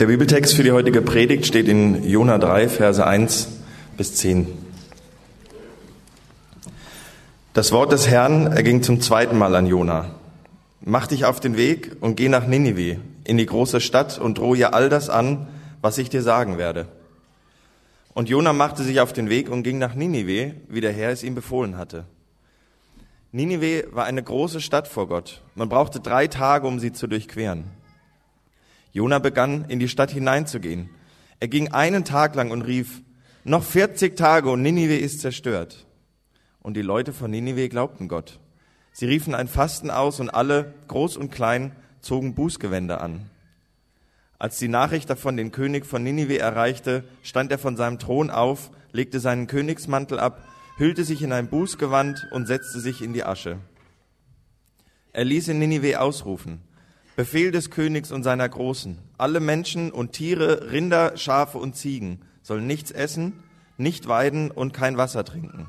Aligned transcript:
Der 0.00 0.06
Bibeltext 0.06 0.54
für 0.56 0.62
die 0.62 0.72
heutige 0.72 1.02
Predigt 1.02 1.44
steht 1.44 1.68
in 1.68 2.08
Jona 2.08 2.38
3, 2.38 2.70
Verse 2.70 3.06
1 3.06 3.48
bis 3.98 4.14
10. 4.14 4.46
Das 7.52 7.70
Wort 7.70 7.92
des 7.92 8.08
Herrn 8.08 8.46
erging 8.46 8.82
zum 8.82 9.02
zweiten 9.02 9.36
Mal 9.36 9.54
an 9.54 9.66
Jona. 9.66 10.14
Mach 10.80 11.06
dich 11.06 11.26
auf 11.26 11.38
den 11.38 11.58
Weg 11.58 11.98
und 12.00 12.16
geh 12.16 12.30
nach 12.30 12.46
Ninive, 12.46 12.96
in 13.24 13.36
die 13.36 13.44
große 13.44 13.82
Stadt 13.82 14.18
und 14.18 14.38
drohe 14.38 14.56
ihr 14.56 14.72
all 14.72 14.88
das 14.88 15.10
an, 15.10 15.48
was 15.82 15.98
ich 15.98 16.08
dir 16.08 16.22
sagen 16.22 16.56
werde. 16.56 16.88
Und 18.14 18.30
Jona 18.30 18.54
machte 18.54 18.82
sich 18.84 19.00
auf 19.00 19.12
den 19.12 19.28
Weg 19.28 19.50
und 19.50 19.64
ging 19.64 19.76
nach 19.76 19.94
Ninive, 19.94 20.54
wie 20.70 20.80
der 20.80 20.94
Herr 20.94 21.10
es 21.10 21.22
ihm 21.22 21.34
befohlen 21.34 21.76
hatte. 21.76 22.06
Ninive 23.32 23.84
war 23.92 24.06
eine 24.06 24.22
große 24.22 24.62
Stadt 24.62 24.88
vor 24.88 25.08
Gott. 25.08 25.42
Man 25.54 25.68
brauchte 25.68 26.00
drei 26.00 26.26
Tage, 26.26 26.66
um 26.66 26.80
sie 26.80 26.92
zu 26.92 27.06
durchqueren. 27.06 27.64
Jona 28.92 29.18
begann, 29.18 29.64
in 29.68 29.78
die 29.78 29.88
Stadt 29.88 30.10
hineinzugehen. 30.10 30.90
Er 31.38 31.48
ging 31.48 31.68
einen 31.68 32.04
Tag 32.04 32.34
lang 32.34 32.50
und 32.50 32.62
rief, 32.62 33.02
noch 33.44 33.62
40 33.62 34.16
Tage 34.16 34.50
und 34.50 34.62
Ninive 34.62 34.96
ist 34.96 35.20
zerstört. 35.20 35.86
Und 36.60 36.76
die 36.76 36.82
Leute 36.82 37.12
von 37.12 37.30
Ninive 37.30 37.68
glaubten 37.68 38.08
Gott. 38.08 38.38
Sie 38.92 39.06
riefen 39.06 39.34
ein 39.34 39.48
Fasten 39.48 39.90
aus 39.90 40.20
und 40.20 40.28
alle, 40.28 40.74
groß 40.88 41.16
und 41.16 41.30
klein, 41.30 41.72
zogen 42.00 42.34
Bußgewänder 42.34 43.00
an. 43.00 43.30
Als 44.38 44.58
die 44.58 44.68
Nachricht 44.68 45.08
davon 45.08 45.36
den 45.36 45.52
König 45.52 45.86
von 45.86 46.02
Ninive 46.02 46.38
erreichte, 46.38 47.04
stand 47.22 47.50
er 47.52 47.58
von 47.58 47.76
seinem 47.76 47.98
Thron 47.98 48.30
auf, 48.30 48.70
legte 48.92 49.20
seinen 49.20 49.46
Königsmantel 49.46 50.18
ab, 50.18 50.42
hüllte 50.76 51.04
sich 51.04 51.22
in 51.22 51.32
ein 51.32 51.48
Bußgewand 51.48 52.26
und 52.32 52.46
setzte 52.46 52.80
sich 52.80 53.02
in 53.02 53.12
die 53.12 53.24
Asche. 53.24 53.58
Er 55.12 55.24
ließ 55.24 55.48
in 55.48 55.58
Ninive 55.58 56.00
ausrufen, 56.00 56.60
Befehl 57.20 57.50
des 57.50 57.68
Königs 57.68 58.12
und 58.12 58.22
seiner 58.22 58.48
Großen. 58.48 58.96
Alle 59.18 59.40
Menschen 59.40 59.92
und 59.92 60.12
Tiere, 60.12 60.72
Rinder, 60.72 61.18
Schafe 61.18 61.58
und 61.58 61.76
Ziegen 61.76 62.20
sollen 62.40 62.66
nichts 62.66 62.90
essen, 62.92 63.34
nicht 63.76 64.08
weiden 64.08 64.50
und 64.50 64.72
kein 64.72 64.96
Wasser 64.96 65.22
trinken. 65.22 65.66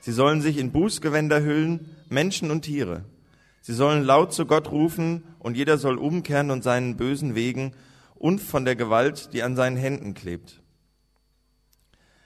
Sie 0.00 0.10
sollen 0.10 0.40
sich 0.40 0.58
in 0.58 0.72
Bußgewänder 0.72 1.40
hüllen, 1.40 1.94
Menschen 2.08 2.50
und 2.50 2.62
Tiere. 2.62 3.04
Sie 3.60 3.74
sollen 3.74 4.02
laut 4.02 4.32
zu 4.32 4.44
Gott 4.44 4.72
rufen 4.72 5.22
und 5.38 5.56
jeder 5.56 5.78
soll 5.78 5.98
umkehren 5.98 6.50
und 6.50 6.64
seinen 6.64 6.96
bösen 6.96 7.36
Wegen 7.36 7.70
und 8.16 8.40
von 8.40 8.64
der 8.64 8.74
Gewalt, 8.74 9.32
die 9.34 9.44
an 9.44 9.54
seinen 9.54 9.76
Händen 9.76 10.14
klebt. 10.14 10.62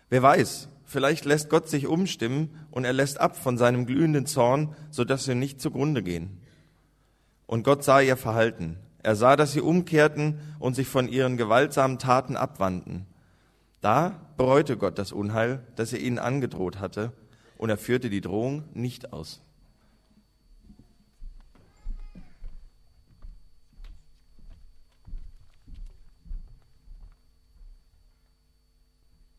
Wer 0.08 0.22
weiß, 0.22 0.70
vielleicht 0.86 1.26
lässt 1.26 1.50
Gott 1.50 1.68
sich 1.68 1.86
umstimmen 1.86 2.48
und 2.70 2.86
er 2.86 2.94
lässt 2.94 3.20
ab 3.20 3.36
von 3.36 3.58
seinem 3.58 3.84
glühenden 3.84 4.24
Zorn, 4.24 4.74
so 4.90 5.04
dass 5.04 5.24
sie 5.24 5.34
nicht 5.34 5.60
zugrunde 5.60 6.02
gehen. 6.02 6.39
Und 7.50 7.64
Gott 7.64 7.82
sah 7.82 8.00
ihr 8.00 8.16
Verhalten. 8.16 8.76
Er 9.02 9.16
sah, 9.16 9.34
dass 9.34 9.50
sie 9.50 9.60
umkehrten 9.60 10.38
und 10.60 10.76
sich 10.76 10.86
von 10.86 11.08
ihren 11.08 11.36
gewaltsamen 11.36 11.98
Taten 11.98 12.36
abwandten. 12.36 13.06
Da 13.80 14.20
bereute 14.36 14.76
Gott 14.76 15.00
das 15.00 15.10
Unheil, 15.10 15.66
das 15.74 15.92
er 15.92 15.98
ihnen 15.98 16.20
angedroht 16.20 16.78
hatte, 16.78 17.12
und 17.58 17.68
er 17.68 17.76
führte 17.76 18.08
die 18.08 18.20
Drohung 18.20 18.62
nicht 18.72 19.12
aus. 19.12 19.42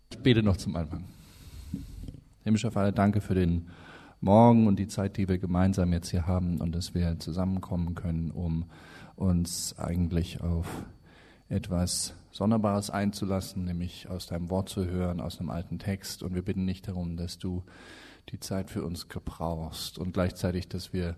Ich 0.10 0.20
bete 0.20 0.44
noch 0.44 0.58
zum 0.58 0.76
Anfang. 0.76 1.06
Himmlischer 2.44 2.72
Vater, 2.72 2.92
danke 2.92 3.22
für 3.22 3.36
den 3.36 3.70
Morgen 4.24 4.68
und 4.68 4.78
die 4.78 4.88
Zeit, 4.88 5.18
die 5.18 5.28
wir 5.28 5.40
gemeinsam 5.40 5.92
jetzt 5.94 6.12
hier 6.12 6.28
haben 6.28 6.62
und 6.62 6.76
dass 6.76 6.94
wir 6.94 7.18
zusammenkommen 7.18 7.96
können, 7.96 8.30
um 8.30 8.66
uns 9.16 9.78
eigentlich 9.80 10.42
auf 10.42 10.68
etwas 11.50 12.14
Sonderbares 12.30 12.92
einzulassen, 12.92 13.66
nämlich 13.66 14.10
aus 14.10 14.28
deinem 14.28 14.52
Wort 14.52 14.70
zu 14.70 14.86
hören, 14.86 15.22
aus 15.22 15.40
einem 15.40 15.50
alten 15.50 15.80
Text. 15.80 16.22
Und 16.22 16.36
wir 16.36 16.44
bitten 16.44 16.66
nicht 16.66 16.88
darum, 16.88 17.18
dass 17.18 17.40
du 17.40 17.64
die 18.30 18.40
Zeit 18.40 18.70
für 18.70 18.86
uns 18.86 19.10
gebrauchst 19.10 19.98
und 19.98 20.14
gleichzeitig, 20.14 20.70
dass 20.70 20.94
wir 20.94 21.16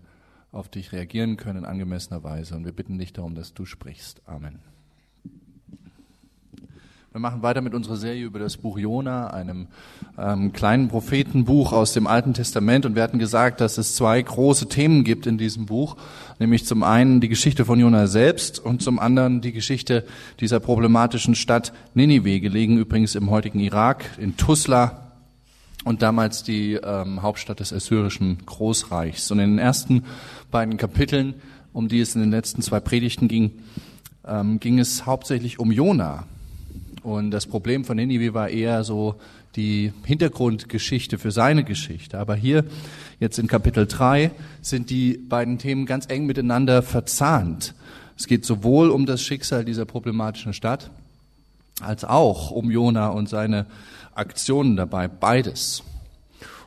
auf 0.50 0.70
dich 0.70 0.92
reagieren 0.92 1.36
können 1.36 1.58
in 1.58 1.64
angemessener 1.66 2.24
Weise. 2.24 2.56
Und 2.56 2.64
wir 2.64 2.72
bitten 2.72 2.96
nicht 2.96 3.18
darum, 3.18 3.34
dass 3.34 3.52
du 3.52 3.66
sprichst. 3.66 4.26
Amen. 4.26 4.60
Wir 7.14 7.20
machen 7.20 7.42
weiter 7.42 7.60
mit 7.60 7.74
unserer 7.74 7.94
Serie 7.94 8.24
über 8.24 8.40
das 8.40 8.56
Buch 8.56 8.76
Jona, 8.76 9.28
einem 9.28 9.68
ähm, 10.18 10.52
kleinen 10.52 10.88
Prophetenbuch 10.88 11.72
aus 11.72 11.92
dem 11.92 12.08
Alten 12.08 12.34
Testament. 12.34 12.86
Und 12.86 12.96
wir 12.96 13.04
hatten 13.04 13.20
gesagt, 13.20 13.60
dass 13.60 13.78
es 13.78 13.94
zwei 13.94 14.20
große 14.20 14.68
Themen 14.68 15.04
gibt 15.04 15.28
in 15.28 15.38
diesem 15.38 15.66
Buch, 15.66 15.96
nämlich 16.40 16.66
zum 16.66 16.82
einen 16.82 17.20
die 17.20 17.28
Geschichte 17.28 17.64
von 17.64 17.78
Jona 17.78 18.08
selbst 18.08 18.58
und 18.58 18.82
zum 18.82 18.98
anderen 18.98 19.40
die 19.42 19.52
Geschichte 19.52 20.04
dieser 20.40 20.58
problematischen 20.58 21.36
Stadt 21.36 21.72
Ninive, 21.94 22.40
gelegen 22.40 22.78
übrigens 22.78 23.14
im 23.14 23.30
heutigen 23.30 23.60
Irak, 23.60 24.04
in 24.18 24.36
Tuzla 24.36 25.12
und 25.84 26.02
damals 26.02 26.42
die 26.42 26.72
ähm, 26.72 27.22
Hauptstadt 27.22 27.60
des 27.60 27.72
assyrischen 27.72 28.38
Großreichs. 28.44 29.30
Und 29.30 29.38
in 29.38 29.50
den 29.50 29.58
ersten 29.60 30.02
beiden 30.50 30.78
Kapiteln, 30.78 31.34
um 31.72 31.86
die 31.86 32.00
es 32.00 32.16
in 32.16 32.22
den 32.22 32.32
letzten 32.32 32.60
zwei 32.60 32.80
Predigten 32.80 33.28
ging, 33.28 33.52
ähm, 34.26 34.58
ging 34.58 34.80
es 34.80 35.06
hauptsächlich 35.06 35.60
um 35.60 35.70
Jona. 35.70 36.24
Und 37.04 37.32
das 37.32 37.46
Problem 37.46 37.84
von 37.84 37.98
Ninive 37.98 38.32
war 38.32 38.48
eher 38.48 38.82
so 38.82 39.16
die 39.56 39.92
Hintergrundgeschichte 40.04 41.18
für 41.18 41.30
seine 41.30 41.62
Geschichte. 41.62 42.18
Aber 42.18 42.34
hier, 42.34 42.64
jetzt 43.20 43.38
in 43.38 43.46
Kapitel 43.46 43.86
3, 43.86 44.30
sind 44.62 44.88
die 44.88 45.18
beiden 45.18 45.58
Themen 45.58 45.84
ganz 45.84 46.06
eng 46.08 46.24
miteinander 46.24 46.82
verzahnt. 46.82 47.74
Es 48.16 48.26
geht 48.26 48.46
sowohl 48.46 48.88
um 48.88 49.04
das 49.04 49.20
Schicksal 49.20 49.66
dieser 49.66 49.84
problematischen 49.84 50.54
Stadt, 50.54 50.90
als 51.82 52.04
auch 52.04 52.50
um 52.50 52.70
Jona 52.70 53.08
und 53.08 53.28
seine 53.28 53.66
Aktionen 54.14 54.76
dabei, 54.76 55.06
beides. 55.06 55.82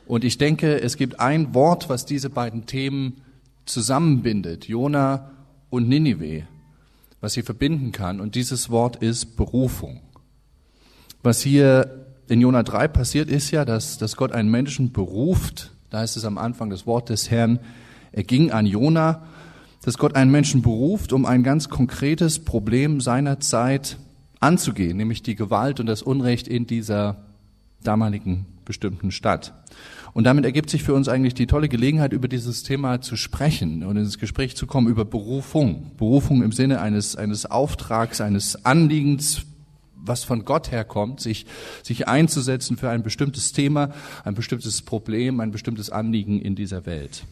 Und 0.06 0.22
ich 0.22 0.38
denke, 0.38 0.80
es 0.80 0.96
gibt 0.96 1.18
ein 1.18 1.52
Wort, 1.52 1.88
was 1.88 2.06
diese 2.06 2.30
beiden 2.30 2.66
Themen 2.66 3.22
zusammenbindet, 3.64 4.68
Jona 4.68 5.32
und 5.68 5.88
Ninive, 5.88 6.44
was 7.20 7.32
sie 7.32 7.42
verbinden 7.42 7.90
kann. 7.90 8.20
Und 8.20 8.36
dieses 8.36 8.70
Wort 8.70 8.96
ist 8.96 9.36
Berufung. 9.36 10.00
Was 11.22 11.42
hier 11.42 12.06
in 12.28 12.40
Jona 12.40 12.62
3 12.62 12.88
passiert, 12.88 13.28
ist 13.28 13.50
ja, 13.50 13.64
dass, 13.64 13.98
dass 13.98 14.16
Gott 14.16 14.32
einen 14.32 14.50
Menschen 14.50 14.92
beruft. 14.92 15.72
Da 15.90 16.04
ist 16.04 16.16
es 16.16 16.24
am 16.24 16.38
Anfang 16.38 16.70
das 16.70 16.86
Wort 16.86 17.08
des 17.08 17.30
Herrn. 17.30 17.58
Er 18.12 18.22
ging 18.22 18.50
an 18.52 18.66
Jona, 18.66 19.22
dass 19.82 19.98
Gott 19.98 20.14
einen 20.14 20.30
Menschen 20.30 20.62
beruft, 20.62 21.12
um 21.12 21.26
ein 21.26 21.42
ganz 21.42 21.68
konkretes 21.68 22.44
Problem 22.44 23.00
seiner 23.00 23.40
Zeit 23.40 23.98
anzugehen, 24.40 24.96
nämlich 24.96 25.22
die 25.22 25.34
Gewalt 25.34 25.80
und 25.80 25.86
das 25.86 26.02
Unrecht 26.02 26.46
in 26.46 26.66
dieser 26.66 27.16
damaligen 27.82 28.46
bestimmten 28.64 29.10
Stadt. 29.10 29.54
Und 30.12 30.24
damit 30.24 30.44
ergibt 30.44 30.70
sich 30.70 30.82
für 30.82 30.94
uns 30.94 31.08
eigentlich 31.08 31.34
die 31.34 31.46
tolle 31.46 31.68
Gelegenheit, 31.68 32.12
über 32.12 32.28
dieses 32.28 32.62
Thema 32.62 33.00
zu 33.00 33.16
sprechen 33.16 33.84
und 33.84 33.96
ins 33.96 34.18
Gespräch 34.18 34.56
zu 34.56 34.66
kommen 34.66 34.88
über 34.88 35.04
Berufung. 35.04 35.92
Berufung 35.96 36.42
im 36.42 36.52
Sinne 36.52 36.80
eines, 36.80 37.16
eines 37.16 37.46
Auftrags, 37.46 38.20
eines 38.20 38.64
Anliegens, 38.64 39.46
was 40.08 40.24
von 40.24 40.44
Gott 40.44 40.70
herkommt, 40.70 41.20
sich, 41.20 41.46
sich 41.82 42.08
einzusetzen 42.08 42.76
für 42.76 42.90
ein 42.90 43.02
bestimmtes 43.02 43.52
Thema, 43.52 43.90
ein 44.24 44.34
bestimmtes 44.34 44.82
Problem, 44.82 45.40
ein 45.40 45.50
bestimmtes 45.50 45.90
Anliegen 45.90 46.40
in 46.40 46.54
dieser 46.54 46.86
Welt. 46.86 47.24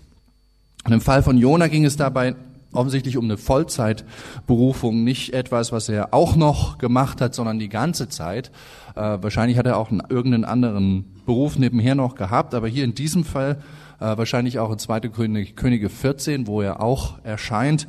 Und 0.85 0.93
im 0.93 1.01
Fall 1.01 1.23
von 1.23 1.37
Jona 1.37 1.67
ging 1.69 1.85
es 1.85 1.97
dabei 1.97 2.37
offensichtlich 2.73 3.17
um 3.17 3.25
eine 3.25 3.37
Vollzeitberufung, 3.37 5.03
nicht 5.03 5.33
etwas, 5.33 5.73
was 5.73 5.89
er 5.89 6.13
auch 6.13 6.37
noch 6.37 6.79
gemacht 6.79 7.21
hat, 7.21 7.35
sondern 7.35 7.59
die 7.59 7.69
ganze 7.69 8.09
Zeit. 8.09 8.51
Äh, 8.95 9.01
wahrscheinlich 9.01 9.59
hat 9.59 9.67
er 9.67 9.79
auch 9.79 9.91
einen, 9.91 10.03
irgendeinen 10.09 10.45
anderen 10.45 11.05
Beruf 11.25 11.59
nebenher 11.59 11.95
noch 11.95 12.15
gehabt, 12.15 12.55
aber 12.55 12.69
hier 12.69 12.85
in 12.85 12.95
diesem 12.95 13.25
Fall 13.25 13.63
äh, 13.99 14.17
wahrscheinlich 14.17 14.59
auch 14.59 14.71
in 14.71 14.79
2. 14.79 15.01
König, 15.01 15.57
Könige 15.57 15.89
14, 15.89 16.47
wo 16.47 16.61
er 16.61 16.81
auch 16.81 17.19
erscheint, 17.25 17.87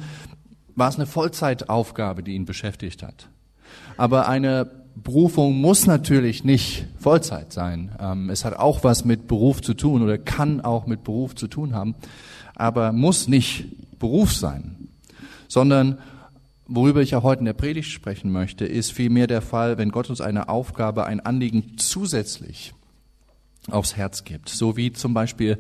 war 0.76 0.90
es 0.90 0.96
eine 0.96 1.06
Vollzeitaufgabe, 1.06 2.24
die 2.24 2.36
ihn 2.36 2.46
beschäftigt 2.46 3.04
hat. 3.04 3.30
Aber 3.98 4.28
eine 4.28 4.70
Berufung 5.04 5.62
muss 5.62 5.86
natürlich 5.86 6.44
nicht 6.44 6.88
Vollzeit 7.00 7.54
sein. 7.54 7.92
Ähm, 8.00 8.30
es 8.30 8.46
hat 8.46 8.58
auch 8.58 8.84
was 8.84 9.06
mit 9.06 9.28
Beruf 9.28 9.62
zu 9.62 9.74
tun 9.74 10.02
oder 10.02 10.18
kann 10.18 10.62
auch 10.62 10.88
mit 10.88 11.04
Beruf 11.04 11.36
zu 11.36 11.48
tun 11.48 11.76
haben, 11.76 11.96
aber 12.56 12.92
muss 12.92 13.28
nicht 13.28 13.66
Beruf 14.00 14.34
sein, 14.34 14.90
sondern 15.48 16.00
worüber 16.66 17.02
ich 17.02 17.16
auch 17.16 17.24
heute 17.24 17.40
in 17.40 17.46
der 17.46 17.54
Predigt 17.54 17.90
sprechen 17.90 18.32
möchte, 18.32 18.66
ist 18.66 18.92
vielmehr 18.92 19.28
der 19.28 19.42
Fall, 19.42 19.78
wenn 19.78 19.92
Gott 19.92 20.10
uns 20.10 20.20
eine 20.20 20.50
Aufgabe, 20.50 21.06
ein 21.06 21.20
Anliegen 21.20 21.78
zusätzlich 21.78 22.74
aufs 23.70 23.96
Herz 23.96 24.24
gibt. 24.24 24.50
So 24.50 24.78
wie 24.78 24.92
zum 24.94 25.14
Beispiel 25.14 25.60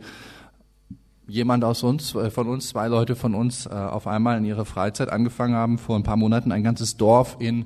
jemand 1.27 1.63
aus 1.63 1.83
uns, 1.83 2.15
äh, 2.15 2.31
von 2.31 2.47
uns, 2.47 2.69
zwei 2.69 2.87
Leute 2.87 3.15
von 3.15 3.35
uns 3.35 3.65
äh, 3.65 3.69
auf 3.69 4.07
einmal 4.07 4.37
in 4.37 4.45
ihrer 4.45 4.65
Freizeit 4.65 5.09
angefangen 5.09 5.55
haben, 5.55 5.77
vor 5.77 5.95
ein 5.95 6.03
paar 6.03 6.17
Monaten 6.17 6.51
ein 6.51 6.63
ganzes 6.63 6.97
Dorf 6.97 7.37
in 7.39 7.65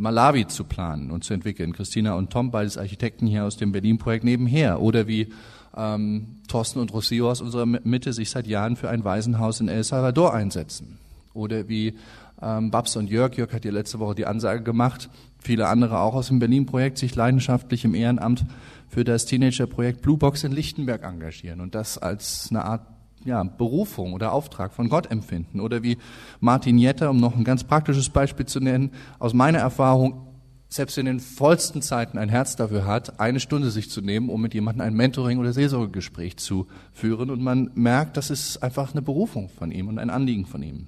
Malawi 0.00 0.46
zu 0.46 0.64
planen 0.64 1.10
und 1.10 1.24
zu 1.24 1.34
entwickeln. 1.34 1.72
Christina 1.72 2.14
und 2.14 2.30
Tom, 2.30 2.50
beides 2.50 2.78
Architekten 2.78 3.26
hier 3.26 3.44
aus 3.44 3.56
dem 3.56 3.72
Berlin-Projekt 3.72 4.24
nebenher. 4.24 4.80
Oder 4.80 5.06
wie 5.06 5.28
ähm, 5.76 6.38
Thorsten 6.48 6.80
und 6.80 6.92
Rocio 6.92 7.30
aus 7.30 7.40
unserer 7.40 7.66
Mitte 7.66 8.12
sich 8.12 8.30
seit 8.30 8.46
Jahren 8.46 8.76
für 8.76 8.90
ein 8.90 9.04
Waisenhaus 9.04 9.60
in 9.60 9.68
El 9.68 9.84
Salvador 9.84 10.34
einsetzen. 10.34 10.98
Oder 11.34 11.68
wie 11.68 11.94
Ähm, 12.42 12.70
Babs 12.70 12.96
und 12.96 13.10
Jörg, 13.10 13.34
Jörg 13.34 13.52
hat 13.52 13.64
ja 13.64 13.70
letzte 13.70 13.98
Woche 13.98 14.14
die 14.14 14.26
Ansage 14.26 14.62
gemacht, 14.62 15.10
viele 15.38 15.68
andere 15.68 15.98
auch 15.98 16.14
aus 16.14 16.28
dem 16.28 16.38
Berlin-Projekt 16.38 16.96
sich 16.96 17.14
leidenschaftlich 17.14 17.84
im 17.84 17.94
Ehrenamt 17.94 18.46
für 18.88 19.04
das 19.04 19.26
Teenager-Projekt 19.26 20.00
Blue 20.00 20.16
Box 20.16 20.44
in 20.44 20.52
Lichtenberg 20.52 21.04
engagieren 21.04 21.60
und 21.60 21.74
das 21.74 21.98
als 21.98 22.48
eine 22.50 22.64
Art 22.64 22.86
ja, 23.24 23.42
Berufung 23.42 24.12
oder 24.12 24.32
Auftrag 24.32 24.72
von 24.72 24.88
Gott 24.88 25.10
empfinden. 25.10 25.60
Oder 25.60 25.82
wie 25.82 25.98
Martin 26.40 26.78
Jetter, 26.78 27.10
um 27.10 27.18
noch 27.18 27.36
ein 27.36 27.44
ganz 27.44 27.64
praktisches 27.64 28.08
Beispiel 28.08 28.46
zu 28.46 28.60
nennen, 28.60 28.92
aus 29.18 29.34
meiner 29.34 29.58
Erfahrung 29.58 30.26
selbst 30.68 30.96
in 30.98 31.06
den 31.06 31.18
vollsten 31.18 31.82
Zeiten 31.82 32.16
ein 32.16 32.28
Herz 32.28 32.54
dafür 32.54 32.86
hat, 32.86 33.18
eine 33.18 33.40
Stunde 33.40 33.72
sich 33.72 33.90
zu 33.90 34.00
nehmen, 34.00 34.30
um 34.30 34.40
mit 34.40 34.54
jemandem 34.54 34.86
ein 34.86 34.94
Mentoring- 34.94 35.38
oder 35.38 35.52
Seelsorgegespräch 35.52 36.36
zu 36.36 36.68
führen. 36.92 37.30
Und 37.30 37.42
man 37.42 37.72
merkt, 37.74 38.16
das 38.16 38.30
ist 38.30 38.62
einfach 38.62 38.92
eine 38.92 39.02
Berufung 39.02 39.48
von 39.48 39.72
ihm 39.72 39.88
und 39.88 39.98
ein 39.98 40.10
Anliegen 40.10 40.46
von 40.46 40.62
ihm. 40.62 40.86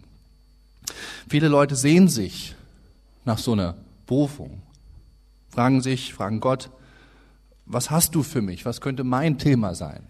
Viele 1.28 1.48
Leute 1.48 1.74
sehen 1.74 2.08
sich 2.08 2.54
nach 3.24 3.38
so 3.38 3.52
einer 3.52 3.74
Berufung, 4.06 4.62
fragen 5.48 5.80
sich, 5.80 6.14
fragen 6.14 6.38
Gott, 6.38 6.70
was 7.66 7.90
hast 7.90 8.14
du 8.14 8.22
für 8.22 8.42
mich? 8.42 8.64
Was 8.64 8.80
könnte 8.80 9.02
mein 9.02 9.38
Thema 9.38 9.74
sein? 9.74 10.02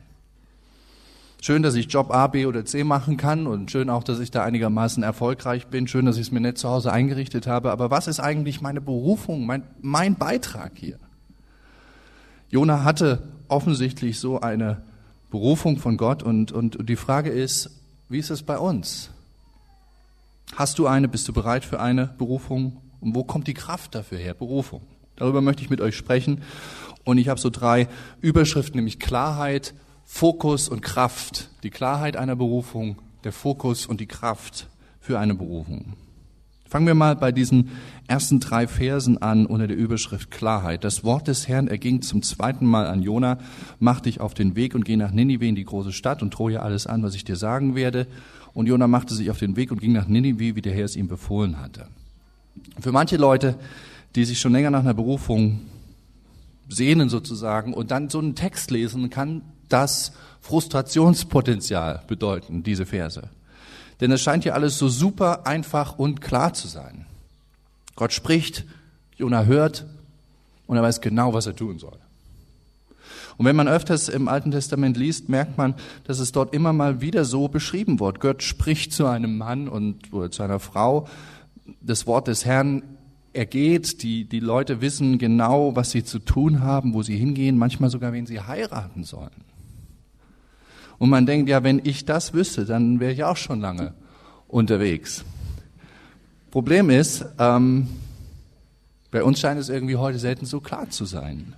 Schön, 1.44 1.64
dass 1.64 1.74
ich 1.74 1.92
Job 1.92 2.12
A, 2.12 2.28
B 2.28 2.46
oder 2.46 2.64
C 2.64 2.84
machen 2.84 3.16
kann 3.16 3.48
und 3.48 3.68
schön 3.68 3.90
auch, 3.90 4.04
dass 4.04 4.20
ich 4.20 4.30
da 4.30 4.44
einigermaßen 4.44 5.02
erfolgreich 5.02 5.66
bin. 5.66 5.88
Schön, 5.88 6.06
dass 6.06 6.14
ich 6.14 6.28
es 6.28 6.30
mir 6.30 6.38
nicht 6.38 6.56
zu 6.56 6.68
Hause 6.68 6.92
eingerichtet 6.92 7.48
habe. 7.48 7.72
Aber 7.72 7.90
was 7.90 8.06
ist 8.06 8.20
eigentlich 8.20 8.60
meine 8.60 8.80
Berufung, 8.80 9.44
mein, 9.44 9.64
mein 9.80 10.14
Beitrag 10.14 10.70
hier? 10.76 11.00
Jona 12.48 12.84
hatte 12.84 13.24
offensichtlich 13.48 14.20
so 14.20 14.40
eine 14.40 14.82
Berufung 15.32 15.78
von 15.78 15.96
Gott 15.96 16.22
und, 16.22 16.52
und 16.52 16.88
die 16.88 16.94
Frage 16.94 17.30
ist, 17.30 17.70
wie 18.08 18.20
ist 18.20 18.30
es 18.30 18.44
bei 18.44 18.58
uns? 18.58 19.10
Hast 20.54 20.78
du 20.78 20.86
eine? 20.86 21.08
Bist 21.08 21.26
du 21.26 21.32
bereit 21.32 21.64
für 21.64 21.80
eine 21.80 22.06
Berufung? 22.18 22.80
Und 23.00 23.16
wo 23.16 23.24
kommt 23.24 23.48
die 23.48 23.54
Kraft 23.54 23.96
dafür 23.96 24.18
her? 24.18 24.34
Berufung. 24.34 24.82
Darüber 25.16 25.40
möchte 25.40 25.64
ich 25.64 25.70
mit 25.70 25.80
euch 25.80 25.96
sprechen. 25.96 26.42
Und 27.02 27.18
ich 27.18 27.28
habe 27.28 27.40
so 27.40 27.50
drei 27.50 27.88
Überschriften, 28.20 28.76
nämlich 28.76 29.00
Klarheit, 29.00 29.74
Fokus 30.14 30.68
und 30.68 30.82
Kraft. 30.82 31.48
Die 31.62 31.70
Klarheit 31.70 32.18
einer 32.18 32.36
Berufung, 32.36 32.96
der 33.24 33.32
Fokus 33.32 33.86
und 33.86 33.98
die 33.98 34.06
Kraft 34.06 34.68
für 35.00 35.18
eine 35.18 35.34
Berufung. 35.34 35.94
Fangen 36.68 36.86
wir 36.86 36.94
mal 36.94 37.16
bei 37.16 37.32
diesen 37.32 37.70
ersten 38.08 38.38
drei 38.38 38.68
Versen 38.68 39.20
an 39.20 39.46
unter 39.46 39.66
der 39.66 39.76
Überschrift 39.76 40.30
Klarheit. 40.30 40.84
Das 40.84 41.02
Wort 41.02 41.28
des 41.28 41.48
Herrn 41.48 41.66
erging 41.66 42.02
zum 42.02 42.22
zweiten 42.22 42.66
Mal 42.66 42.86
an 42.86 43.02
Jona, 43.02 43.38
mach 43.80 44.00
dich 44.00 44.20
auf 44.20 44.34
den 44.34 44.54
Weg 44.54 44.74
und 44.74 44.84
geh 44.84 44.96
nach 44.96 45.12
Ninive 45.12 45.46
in 45.46 45.56
die 45.56 45.64
große 45.64 45.92
Stadt 45.92 46.22
und 46.22 46.38
drohe 46.38 46.60
alles 46.60 46.86
an, 46.86 47.02
was 47.02 47.14
ich 47.14 47.24
dir 47.24 47.36
sagen 47.36 47.74
werde. 47.74 48.06
Und 48.52 48.66
Jona 48.66 48.86
machte 48.86 49.14
sich 49.14 49.30
auf 49.30 49.38
den 49.38 49.56
Weg 49.56 49.72
und 49.72 49.80
ging 49.80 49.92
nach 49.92 50.06
Ninive, 50.06 50.54
wie 50.54 50.62
der 50.62 50.74
Herr 50.74 50.84
es 50.84 50.94
ihm 50.94 51.08
befohlen 51.08 51.58
hatte. 51.58 51.88
Für 52.78 52.92
manche 52.92 53.16
Leute, 53.16 53.56
die 54.14 54.26
sich 54.26 54.40
schon 54.40 54.52
länger 54.52 54.70
nach 54.70 54.80
einer 54.80 54.94
Berufung 54.94 55.62
sehnen 56.68 57.08
sozusagen 57.08 57.72
und 57.72 57.90
dann 57.90 58.10
so 58.10 58.18
einen 58.18 58.34
Text 58.34 58.70
lesen, 58.70 59.10
kann 59.10 59.42
das 59.72 60.12
Frustrationspotenzial 60.40 62.02
bedeuten, 62.06 62.62
diese 62.62 62.86
Verse. 62.86 63.22
Denn 64.00 64.10
es 64.10 64.20
scheint 64.20 64.44
ja 64.44 64.54
alles 64.54 64.78
so 64.78 64.88
super 64.88 65.46
einfach 65.46 65.98
und 65.98 66.20
klar 66.20 66.54
zu 66.54 66.66
sein. 66.68 67.06
Gott 67.94 68.12
spricht, 68.12 68.64
Jona 69.16 69.44
hört 69.44 69.86
und 70.66 70.76
er 70.76 70.82
weiß 70.82 71.00
genau, 71.00 71.34
was 71.34 71.46
er 71.46 71.54
tun 71.54 71.78
soll. 71.78 71.98
Und 73.36 73.46
wenn 73.46 73.56
man 73.56 73.68
öfters 73.68 74.08
im 74.08 74.28
Alten 74.28 74.50
Testament 74.50 74.96
liest, 74.96 75.28
merkt 75.28 75.56
man, 75.56 75.74
dass 76.04 76.18
es 76.18 76.32
dort 76.32 76.54
immer 76.54 76.72
mal 76.72 77.00
wieder 77.00 77.24
so 77.24 77.48
beschrieben 77.48 78.00
wird. 78.00 78.20
Gott 78.20 78.42
spricht 78.42 78.92
zu 78.92 79.06
einem 79.06 79.38
Mann 79.38 79.68
und 79.68 80.12
oder 80.12 80.30
zu 80.30 80.42
einer 80.42 80.60
Frau. 80.60 81.08
Das 81.80 82.06
Wort 82.06 82.28
des 82.28 82.44
Herrn 82.44 82.82
ergeht. 83.32 84.02
Die, 84.02 84.24
die 84.24 84.40
Leute 84.40 84.80
wissen 84.80 85.18
genau, 85.18 85.74
was 85.76 85.90
sie 85.90 86.04
zu 86.04 86.18
tun 86.18 86.60
haben, 86.60 86.94
wo 86.94 87.02
sie 87.02 87.16
hingehen, 87.16 87.56
manchmal 87.56 87.90
sogar, 87.90 88.12
wen 88.12 88.26
sie 88.26 88.40
heiraten 88.40 89.04
sollen. 89.04 89.30
Und 90.98 91.10
man 91.10 91.26
denkt, 91.26 91.48
ja, 91.48 91.62
wenn 91.62 91.80
ich 91.84 92.04
das 92.04 92.32
wüsste, 92.32 92.64
dann 92.64 93.00
wäre 93.00 93.12
ich 93.12 93.24
auch 93.24 93.36
schon 93.36 93.60
lange 93.60 93.92
unterwegs. 94.48 95.24
Problem 96.50 96.90
ist, 96.90 97.24
ähm, 97.38 97.88
bei 99.10 99.22
uns 99.22 99.40
scheint 99.40 99.58
es 99.58 99.68
irgendwie 99.68 99.96
heute 99.96 100.18
selten 100.18 100.46
so 100.46 100.60
klar 100.60 100.90
zu 100.90 101.04
sein. 101.04 101.54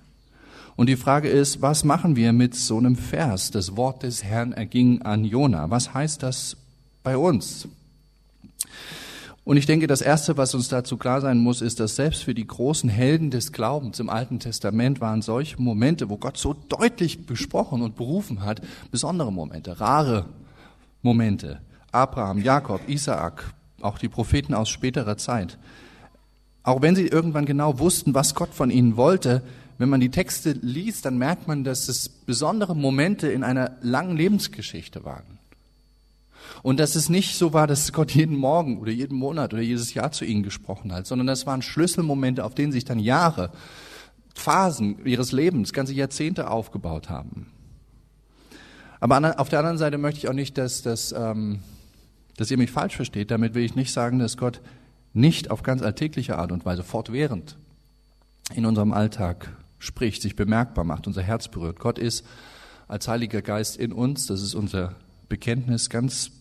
Und 0.75 0.87
die 0.87 0.97
Frage 0.97 1.29
ist, 1.29 1.61
was 1.61 1.83
machen 1.83 2.15
wir 2.15 2.33
mit 2.33 2.53
so 2.53 2.77
einem 2.77 2.95
Vers? 2.95 3.51
Das 3.51 3.77
Wort 3.77 4.03
des 4.03 4.23
Herrn 4.23 4.51
erging 4.51 5.01
an 5.03 5.23
Jona. 5.23 5.69
Was 5.69 5.93
heißt 5.93 6.21
das 6.21 6.57
bei 7.03 7.15
uns? 7.17 7.67
Und 9.45 9.57
ich 9.57 9.67
denke, 9.67 9.85
das 9.85 10.01
Erste, 10.01 10.37
was 10.37 10.55
uns 10.55 10.69
dazu 10.69 10.97
klar 10.97 11.21
sein 11.21 11.37
muss, 11.37 11.61
ist, 11.61 11.79
dass 11.79 11.95
selbst 11.95 12.23
für 12.23 12.33
die 12.33 12.47
großen 12.47 12.89
Helden 12.89 13.29
des 13.29 13.51
Glaubens 13.51 13.99
im 13.99 14.09
Alten 14.09 14.39
Testament 14.39 14.99
waren 15.01 15.21
solche 15.21 15.61
Momente, 15.61 16.09
wo 16.09 16.17
Gott 16.17 16.37
so 16.37 16.55
deutlich 16.67 17.27
besprochen 17.27 17.83
und 17.83 17.95
berufen 17.95 18.43
hat, 18.43 18.61
besondere 18.89 19.31
Momente, 19.31 19.79
rare 19.79 20.25
Momente. 21.03 21.61
Abraham, 21.91 22.41
Jakob, 22.41 22.81
Isaak, 22.89 23.53
auch 23.81 23.99
die 23.99 24.09
Propheten 24.09 24.55
aus 24.55 24.67
späterer 24.67 25.15
Zeit. 25.15 25.59
Auch 26.63 26.81
wenn 26.81 26.95
sie 26.95 27.07
irgendwann 27.07 27.45
genau 27.45 27.77
wussten, 27.77 28.15
was 28.15 28.33
Gott 28.33 28.51
von 28.51 28.71
ihnen 28.71 28.97
wollte, 28.97 29.43
wenn 29.77 29.89
man 29.89 29.99
die 29.99 30.09
Texte 30.09 30.53
liest, 30.53 31.05
dann 31.05 31.19
merkt 31.19 31.47
man, 31.47 31.63
dass 31.63 31.87
es 31.87 32.09
besondere 32.09 32.75
Momente 32.75 33.27
in 33.27 33.43
einer 33.43 33.77
langen 33.81 34.17
Lebensgeschichte 34.17 35.05
waren. 35.05 35.34
Und 36.63 36.79
dass 36.79 36.95
es 36.95 37.09
nicht 37.09 37.37
so 37.37 37.53
war, 37.53 37.67
dass 37.67 37.91
Gott 37.91 38.11
jeden 38.11 38.37
Morgen 38.37 38.79
oder 38.79 38.91
jeden 38.91 39.17
Monat 39.17 39.53
oder 39.53 39.61
jedes 39.61 39.93
Jahr 39.93 40.11
zu 40.11 40.25
ihnen 40.25 40.43
gesprochen 40.43 40.91
hat, 40.91 41.07
sondern 41.07 41.27
das 41.27 41.45
waren 41.45 41.61
Schlüsselmomente, 41.61 42.43
auf 42.43 42.55
denen 42.55 42.71
sich 42.71 42.85
dann 42.85 42.99
Jahre, 42.99 43.51
Phasen 44.33 45.05
ihres 45.05 45.31
Lebens, 45.31 45.73
ganze 45.73 45.93
Jahrzehnte 45.93 46.49
aufgebaut 46.49 47.09
haben. 47.09 47.47
Aber 48.99 49.39
auf 49.39 49.49
der 49.49 49.59
anderen 49.59 49.77
Seite 49.77 49.97
möchte 49.97 50.19
ich 50.19 50.29
auch 50.29 50.33
nicht, 50.33 50.57
dass, 50.57 50.81
dass, 50.81 51.11
ähm, 51.11 51.59
dass 52.37 52.51
ihr 52.51 52.57
mich 52.57 52.71
falsch 52.71 52.95
versteht. 52.95 53.31
Damit 53.31 53.53
will 53.53 53.63
ich 53.63 53.75
nicht 53.75 53.93
sagen, 53.93 54.19
dass 54.19 54.37
Gott 54.37 54.61
nicht 55.13 55.51
auf 55.51 55.63
ganz 55.63 55.81
alltägliche 55.81 56.37
Art 56.37 56.51
und 56.51 56.65
Weise 56.65 56.83
fortwährend 56.83 57.55
in 58.53 58.65
unserem 58.65 58.93
Alltag 58.93 59.55
spricht, 59.79 60.21
sich 60.21 60.35
bemerkbar 60.35 60.83
macht, 60.83 61.07
unser 61.07 61.23
Herz 61.23 61.47
berührt. 61.47 61.79
Gott 61.79 61.99
ist 61.99 62.25
als 62.87 63.07
Heiliger 63.07 63.41
Geist 63.41 63.77
in 63.77 63.91
uns, 63.91 64.27
das 64.27 64.41
ist 64.41 64.53
unser 64.53 64.95
Bekenntnis 65.29 65.89
ganz 65.89 66.31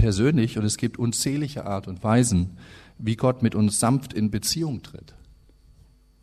persönlich 0.00 0.58
und 0.58 0.64
es 0.64 0.78
gibt 0.78 0.98
unzählige 0.98 1.66
Art 1.66 1.86
und 1.86 2.02
Weisen, 2.02 2.56
wie 2.98 3.16
Gott 3.16 3.42
mit 3.42 3.54
uns 3.54 3.78
sanft 3.78 4.12
in 4.12 4.30
Beziehung 4.30 4.82
tritt. 4.82 5.14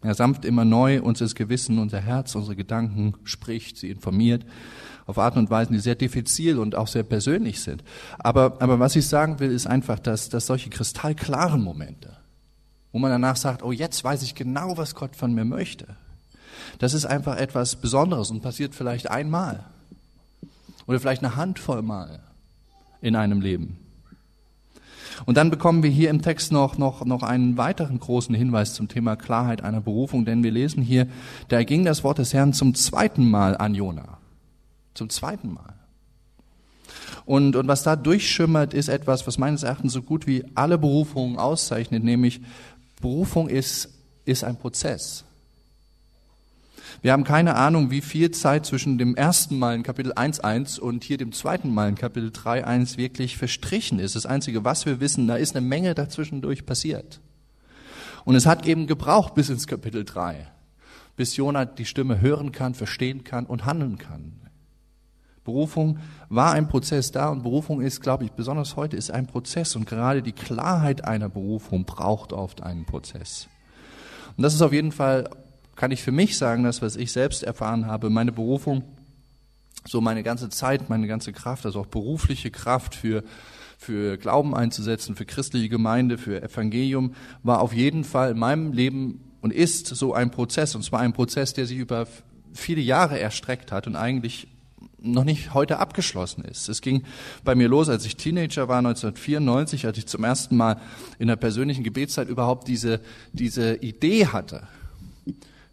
Er 0.02 0.16
sanft 0.16 0.46
immer 0.46 0.66
neu 0.66 1.02
uns 1.02 1.20
das 1.20 1.36
Gewissen, 1.36 1.80
unser 1.80 2.00
Herz, 2.00 2.36
unsere 2.36 2.56
Gedanken 2.56 3.14
spricht, 3.24 3.78
sie 3.78 3.90
informiert 3.90 4.46
auf 5.06 5.18
Arten 5.18 5.40
und 5.40 5.50
Weisen, 5.50 5.74
die 5.74 5.80
sehr 5.80 5.96
diffizil 5.96 6.60
und 6.60 6.76
auch 6.76 6.88
sehr 6.88 7.04
persönlich 7.04 7.62
sind. 7.62 7.84
Aber, 8.20 8.58
aber 8.60 8.80
was 8.80 8.96
ich 8.96 9.08
sagen 9.08 9.40
will, 9.40 9.52
ist 9.52 9.66
einfach, 9.66 10.00
dass, 10.00 10.30
dass 10.30 10.48
solche 10.48 10.70
kristallklaren 10.70 11.64
Momente, 11.64 12.18
wo 12.92 13.00
man 13.00 13.12
danach 13.12 13.38
sagt, 13.38 13.64
oh, 13.64 13.72
jetzt 13.72 14.04
weiß 14.04 14.24
ich 14.24 14.36
genau, 14.36 14.78
was 14.78 14.96
Gott 14.96 15.16
von 15.16 15.34
mir 15.34 15.46
möchte, 15.46 15.96
das 16.80 16.94
ist 16.94 17.06
einfach 17.06 17.38
etwas 17.38 17.76
Besonderes 17.76 18.32
und 18.32 18.42
passiert 18.42 18.76
vielleicht 18.76 19.10
einmal 19.10 19.64
oder 20.88 21.00
vielleicht 21.00 21.24
eine 21.24 21.36
Handvoll 21.36 21.82
Mal 21.82 22.20
in 23.02 23.16
einem 23.16 23.42
Leben. 23.42 23.78
Und 25.26 25.36
dann 25.36 25.50
bekommen 25.50 25.84
wir 25.84 25.90
hier 25.90 26.10
im 26.10 26.22
Text 26.22 26.52
noch, 26.52 26.78
noch, 26.78 27.04
noch 27.06 27.24
einen 27.24 27.58
weiteren 27.58 28.00
großen 28.00 28.36
Hinweis 28.36 28.74
zum 28.74 28.88
Thema 28.88 29.16
Klarheit 29.16 29.64
einer 29.64 29.82
Berufung, 29.82 30.26
denn 30.26 30.44
wir 30.44 30.52
lesen 30.52 30.84
hier, 30.84 31.08
da 31.48 31.64
ging 31.64 31.86
das 31.86 32.04
Wort 32.04 32.20
des 32.20 32.34
Herrn 32.34 32.54
zum 32.54 32.76
zweiten 32.76 33.30
Mal 33.30 33.58
an 33.58 33.74
Jona. 33.74 34.20
Zum 34.94 35.10
zweiten 35.10 35.54
Mal. 35.54 35.74
Und, 37.26 37.56
und 37.56 37.68
was 37.68 37.84
da 37.84 37.96
durchschimmert, 37.96 38.74
ist 38.74 38.88
etwas, 38.88 39.28
was 39.28 39.38
meines 39.38 39.64
Erachtens 39.64 39.94
so 39.94 40.02
gut 40.02 40.28
wie 40.28 40.46
alle 40.56 40.78
Berufungen 40.78 41.38
auszeichnet, 41.38 42.04
nämlich 42.04 42.42
Berufung 43.02 43.50
ist, 43.50 43.90
ist 44.26 44.44
ein 44.44 44.58
Prozess. 44.58 45.26
Wir 47.04 47.14
haben 47.14 47.24
keine 47.24 47.56
Ahnung, 47.56 47.92
wie 47.92 48.02
viel 48.02 48.32
Zeit 48.32 48.66
zwischen 48.66 48.98
dem 48.98 49.16
ersten 49.16 49.60
Mal 49.60 49.76
in 49.76 49.84
Kapitel 49.84 50.14
1.1 50.14 50.80
und 50.80 51.04
hier 51.04 51.18
dem 51.18 51.32
zweiten 51.32 51.72
Mal 51.72 51.90
in 51.90 51.96
Kapitel 51.96 52.30
3.1 52.30 52.98
wirklich 52.98 53.38
verstrichen 53.38 54.00
ist. 54.00 54.16
Das 54.16 54.26
Einzige, 54.26 54.64
was 54.64 54.88
wir 54.88 55.00
wissen, 55.00 55.28
da 55.28 55.36
ist 55.36 55.56
eine 55.56 55.66
Menge 55.66 55.94
dazwischendurch 55.94 56.66
passiert. 56.66 57.22
Und 58.26 58.36
es 58.36 58.48
hat 58.48 58.66
eben 58.66 58.88
gebraucht 58.88 59.36
bis 59.36 59.50
ins 59.50 59.68
Kapitel 59.68 60.06
3, 60.06 60.48
bis 61.16 61.38
Jonah 61.38 61.66
die 61.66 61.86
Stimme 61.86 62.20
hören 62.20 62.52
kann, 62.52 62.74
verstehen 62.74 63.24
kann 63.24 63.46
und 63.46 63.66
handeln 63.66 64.00
kann. 64.00 64.34
Berufung 65.44 66.00
war 66.30 66.54
ein 66.54 66.68
Prozess 66.68 67.12
da 67.12 67.30
und 67.30 67.44
Berufung 67.44 67.80
ist, 67.80 68.02
glaube 68.02 68.26
ich, 68.26 68.32
besonders 68.32 68.76
heute 68.76 68.98
ist 68.98 69.12
ein 69.12 69.28
Prozess 69.28 69.76
und 69.76 69.86
gerade 69.86 70.24
die 70.24 70.34
Klarheit 70.34 71.06
einer 71.06 71.30
Berufung 71.30 71.86
braucht 71.86 72.34
oft 72.34 72.64
einen 72.64 72.86
Prozess. 72.86 73.48
Und 74.36 74.44
das 74.44 74.56
ist 74.56 74.62
auf 74.62 74.74
jeden 74.74 74.92
Fall 74.92 75.30
kann 75.78 75.92
ich 75.92 76.04
für 76.04 76.12
mich 76.12 76.38
sagen, 76.38 76.64
das, 76.64 76.82
was 76.82 76.96
ich 76.96 77.12
selbst 77.12 77.44
erfahren 77.44 77.86
habe, 77.86 78.10
meine 78.10 78.32
Berufung, 78.34 78.84
so 79.86 80.02
meine 80.02 80.24
ganze 80.24 80.50
Zeit, 80.50 80.90
meine 80.90 81.08
ganze 81.08 81.32
Kraft, 81.32 81.66
also 81.66 81.82
auch 81.82 81.86
berufliche 81.86 82.52
Kraft 82.52 82.96
für, 82.96 83.24
für 83.78 84.18
Glauben 84.18 84.56
einzusetzen, 84.56 85.16
für 85.16 85.26
christliche 85.26 85.70
Gemeinde, 85.70 86.18
für 86.18 86.42
Evangelium, 86.42 87.14
war 87.44 87.62
auf 87.62 87.74
jeden 87.74 88.04
Fall 88.04 88.32
in 88.32 88.40
meinem 88.40 88.74
Leben 88.74 89.22
und 89.42 89.54
ist 89.54 89.88
so 89.88 90.14
ein 90.14 90.32
Prozess. 90.32 90.76
Und 90.76 90.84
zwar 90.84 91.00
ein 91.00 91.14
Prozess, 91.14 91.54
der 91.54 91.68
sich 91.68 91.78
über 91.78 92.08
viele 92.54 92.82
Jahre 92.82 93.20
erstreckt 93.20 93.72
hat 93.72 93.86
und 93.86 93.96
eigentlich 93.96 94.48
noch 95.00 95.24
nicht 95.24 95.54
heute 95.54 95.78
abgeschlossen 95.78 96.44
ist. 96.44 96.70
Es 96.70 96.82
ging 96.82 97.04
bei 97.44 97.54
mir 97.54 97.68
los, 97.68 97.88
als 97.88 98.04
ich 98.04 98.18
Teenager 98.18 98.68
war, 98.68 98.80
1994, 98.80 99.86
als 99.86 100.00
ich 100.00 100.08
zum 100.08 100.24
ersten 100.24 100.58
Mal 100.58 100.82
in 101.20 101.28
der 101.28 101.36
persönlichen 101.36 101.84
Gebetszeit 101.84 102.30
überhaupt 102.30 102.68
diese, 102.68 103.00
diese 103.32 103.76
Idee 103.76 104.26
hatte, 104.26 104.64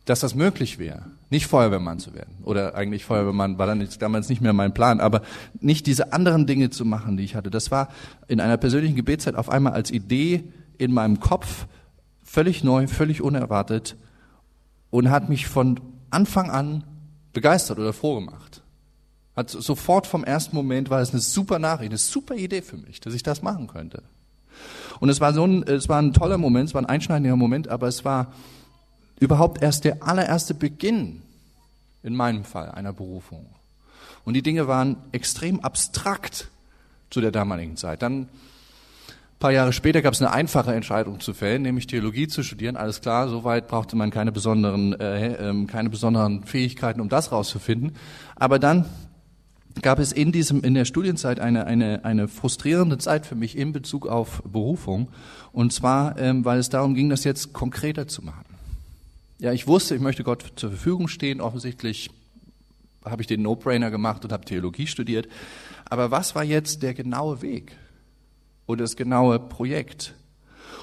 dass 0.05 0.21
das 0.21 0.35
möglich 0.35 0.79
wäre, 0.79 1.07
nicht 1.31 1.47
Feuerwehrmann 1.47 1.99
zu 1.99 2.15
werden. 2.15 2.35
Oder 2.45 2.75
eigentlich 2.75 3.05
Feuerwehrmann 3.05 3.59
war 3.59 3.67
dann 3.67 3.87
damals 3.99 4.29
nicht 4.29 4.43
mehr 4.43 4.53
mein 4.53 4.75
Plan, 4.75 5.01
aber 5.01 5.23
nicht 5.61 5.87
diese 5.87 6.13
anderen 6.13 6.47
Dinge 6.47 6.71
zu 6.71 6.85
machen, 6.85 7.17
die 7.17 7.25
ich 7.25 7.35
hatte. 7.35 7.51
Das 7.51 7.71
war 7.71 7.89
in 8.29 8.41
einer 8.41 8.59
persönlichen 8.59 8.97
Gebetszeit 8.97 9.35
auf 9.35 9.49
einmal 9.49 9.73
als 9.73 9.91
Idee 9.91 10.45
in 10.77 10.93
meinem 10.93 11.21
Kopf 11.21 11.67
völlig 12.23 12.65
neu, 12.65 12.87
völlig 12.87 13.23
unerwartet 13.23 13.97
und 14.91 15.11
hat 15.11 15.29
mich 15.29 15.47
von 15.47 15.81
Anfang 16.11 16.51
an 16.51 16.85
begeistert 17.33 17.79
oder 17.79 17.93
froh 17.93 18.17
gemacht. 18.17 18.63
Hat 19.35 19.51
sofort 19.51 20.07
vom 20.07 20.23
ersten 20.23 20.55
Moment 20.55 20.91
war 20.91 21.01
es 21.01 21.11
eine 21.11 21.21
super 21.21 21.59
Nachricht, 21.59 21.91
eine 21.91 21.99
super 21.99 22.37
Idee 22.37 22.63
für 22.63 22.77
mich, 22.77 23.01
dass 23.01 23.15
ich 23.15 23.23
das 23.23 23.43
machen 23.43 23.67
könnte. 23.67 24.03
Und 25.01 25.09
es 25.09 25.21
war 25.21 25.33
so 25.33 25.45
ein, 25.45 25.63
es 25.65 25.89
war 25.89 26.01
ein 26.01 26.13
toller 26.13 26.39
Moment, 26.39 26.69
es 26.69 26.75
war 26.75 26.83
ein 26.83 26.87
einschneidender 26.87 27.37
Moment, 27.37 27.69
aber 27.69 27.89
es 27.89 28.05
war 28.05 28.33
überhaupt 29.21 29.63
erst 29.63 29.85
der 29.85 30.03
allererste 30.03 30.55
Beginn, 30.55 31.23
in 32.03 32.15
meinem 32.15 32.45
Fall, 32.45 32.71
einer 32.71 32.93
Berufung. 32.93 33.47
Und 34.25 34.35
die 34.35 34.43
Dinge 34.43 34.69
waren 34.69 34.97
extrem 35.13 35.61
abstrakt 35.61 36.49
zu 37.11 37.21
der 37.21 37.31
damaligen 37.31 37.77
Zeit. 37.77 38.03
Dann 38.03 38.23
ein 38.23 38.29
paar 39.39 39.53
Jahre 39.53 39.73
später 39.73 40.01
gab 40.03 40.15
es 40.15 40.23
eine 40.23 40.33
einfache 40.33 40.75
Entscheidung 40.75 41.21
zu 41.21 41.35
fällen, 41.35 41.63
nämlich 41.63 41.87
Theologie 41.87 42.29
zu 42.29 42.43
studieren. 42.43 42.77
Alles 42.77 43.01
klar, 43.01 43.29
soweit 43.29 43.69
brauchte 43.69 43.97
man 43.97 44.11
keine 44.11 44.33
besonderen, 44.33 44.99
äh, 44.99 45.51
äh, 45.51 45.67
keine 45.67 45.91
besonderen 45.91 46.45
Fähigkeiten, 46.45 47.01
um 47.01 47.09
das 47.09 47.33
rauszufinden. 47.33 47.93
Aber 48.37 48.59
dann 48.59 48.87
gab 49.83 49.99
es 49.99 50.13
in 50.13 50.33
diesem 50.33 50.63
in 50.63 50.75
der 50.75 50.85
Studienzeit 50.85 51.41
eine 51.41 51.67
eine 51.67 52.05
eine 52.05 52.29
frustrierende 52.29 52.99
Zeit 52.99 53.27
für 53.27 53.35
mich 53.35 53.59
in 53.59 53.73
Bezug 53.73 54.07
auf 54.07 54.41
Berufung 54.45 55.09
und 55.53 55.73
zwar 55.73 56.17
ähm, 56.19 56.45
weil 56.45 56.61
es 56.61 56.69
darum 56.69 56.95
ging, 56.95 57.09
das 57.09 57.25
jetzt 57.25 57.53
konkreter 57.53 58.07
zu 58.07 58.23
machen. 58.23 58.45
Ja, 59.39 59.53
ich 59.53 59.67
wusste, 59.67 59.95
ich 59.95 60.01
möchte 60.01 60.25
Gott 60.25 60.53
zur 60.57 60.71
Verfügung 60.71 61.09
stehen. 61.09 61.41
Offensichtlich 61.41 62.11
habe 63.05 63.23
ich 63.23 63.27
den 63.27 63.43
No-Brainer 63.43 63.91
gemacht 63.91 64.25
und 64.25 64.33
habe 64.33 64.45
Theologie 64.45 64.87
studiert. 64.87 65.29
Aber 65.87 66.11
was 66.11 66.35
war 66.35 66.45
jetzt 66.45 66.83
der 66.83 66.95
genaue 66.95 67.43
Weg 67.43 67.77
oder 68.67 68.85
das 68.85 68.97
genaue 68.97 69.39
Projekt? 69.39 70.15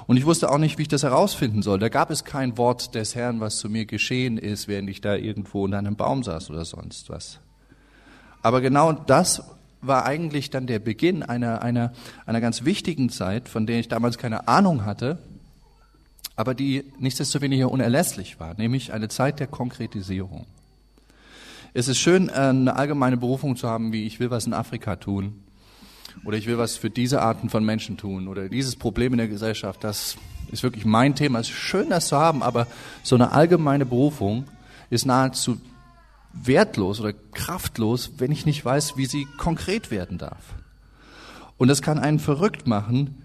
Und 0.06 0.16
ich 0.16 0.26
wusste 0.26 0.50
auch 0.50 0.58
nicht, 0.58 0.78
wie 0.78 0.82
ich 0.82 0.88
das 0.88 1.02
herausfinden 1.02 1.62
soll. 1.62 1.78
Da 1.78 1.88
gab 1.88 2.10
es 2.10 2.24
kein 2.24 2.58
Wort 2.58 2.94
des 2.94 3.14
Herrn, 3.14 3.40
was 3.40 3.58
zu 3.58 3.68
mir 3.68 3.86
geschehen 3.86 4.36
ist, 4.36 4.68
während 4.68 4.90
ich 4.90 5.00
da 5.00 5.14
irgendwo 5.14 5.64
unter 5.64 5.78
einem 5.78 5.96
Baum 5.96 6.22
saß 6.22 6.50
oder 6.50 6.64
sonst 6.64 7.08
was. 7.08 7.38
Aber 8.42 8.60
genau 8.60 8.92
das 8.92 9.42
war 9.80 10.04
eigentlich 10.04 10.50
dann 10.50 10.66
der 10.66 10.78
Beginn 10.78 11.22
einer, 11.22 11.62
einer, 11.62 11.92
einer 12.26 12.40
ganz 12.40 12.64
wichtigen 12.64 13.10
Zeit, 13.10 13.48
von 13.48 13.66
der 13.66 13.80
ich 13.80 13.88
damals 13.88 14.18
keine 14.18 14.48
Ahnung 14.48 14.84
hatte, 14.84 15.18
aber 16.42 16.54
die 16.54 16.82
nichtsdestoweniger 16.98 17.70
unerlässlich 17.70 18.40
war, 18.40 18.54
nämlich 18.54 18.92
eine 18.92 19.06
Zeit 19.06 19.38
der 19.38 19.46
Konkretisierung. 19.46 20.44
Es 21.72 21.86
ist 21.86 21.98
schön, 21.98 22.30
äh, 22.30 22.32
eine 22.32 22.74
allgemeine 22.74 23.16
Berufung 23.16 23.54
zu 23.54 23.68
haben, 23.68 23.92
wie 23.92 24.06
ich 24.06 24.18
will 24.18 24.32
was 24.32 24.44
in 24.44 24.52
Afrika 24.52 24.96
tun 24.96 25.44
oder 26.24 26.36
ich 26.36 26.48
will 26.48 26.58
was 26.58 26.76
für 26.76 26.90
diese 26.90 27.22
Arten 27.22 27.48
von 27.48 27.64
Menschen 27.64 27.96
tun 27.96 28.26
oder 28.26 28.48
dieses 28.48 28.74
Problem 28.74 29.12
in 29.12 29.18
der 29.18 29.28
Gesellschaft, 29.28 29.84
das 29.84 30.16
ist 30.50 30.64
wirklich 30.64 30.84
mein 30.84 31.14
Thema. 31.14 31.38
Es 31.38 31.46
ist 31.46 31.54
schön, 31.54 31.90
das 31.90 32.08
zu 32.08 32.16
haben, 32.16 32.42
aber 32.42 32.66
so 33.04 33.14
eine 33.14 33.30
allgemeine 33.30 33.86
Berufung 33.86 34.46
ist 34.90 35.06
nahezu 35.06 35.60
wertlos 36.32 36.98
oder 36.98 37.12
kraftlos, 37.12 38.14
wenn 38.18 38.32
ich 38.32 38.46
nicht 38.46 38.64
weiß, 38.64 38.96
wie 38.96 39.06
sie 39.06 39.28
konkret 39.38 39.92
werden 39.92 40.18
darf. 40.18 40.54
Und 41.56 41.68
das 41.68 41.82
kann 41.82 42.00
einen 42.00 42.18
verrückt 42.18 42.66
machen, 42.66 43.21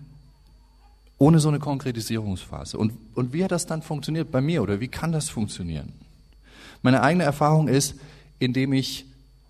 ohne 1.17 1.39
so 1.39 1.50
eine 1.50 1.59
Konkretisierungsphase. 1.59 2.77
Und, 2.77 2.93
und 3.15 3.33
wie 3.33 3.43
hat 3.43 3.51
das 3.51 3.65
dann 3.65 3.81
funktioniert 3.81 4.31
bei 4.31 4.41
mir 4.41 4.62
oder 4.62 4.79
wie 4.79 4.88
kann 4.88 5.12
das 5.12 5.29
funktionieren? 5.29 5.93
Meine 6.81 7.01
eigene 7.01 7.24
Erfahrung 7.24 7.67
ist, 7.67 7.95
indem 8.39 8.74
ich 8.74 9.05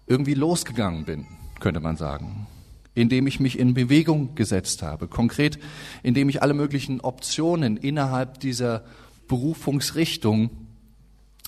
irgendwie 0.07 0.33
losgegangen 0.33 1.03
bin, 1.03 1.27
könnte 1.59 1.79
man 1.79 1.97
sagen. 1.97 2.47
Indem 2.95 3.27
ich 3.27 3.39
mich 3.39 3.59
in 3.59 3.73
Bewegung 3.73 4.33
gesetzt 4.35 4.81
habe. 4.81 5.07
Konkret, 5.07 5.59
indem 6.03 6.29
ich 6.29 6.41
alle 6.41 6.53
möglichen 6.53 7.01
Optionen 7.01 7.77
innerhalb 7.77 8.39
dieser 8.39 8.83
Berufungsrichtung 9.27 10.49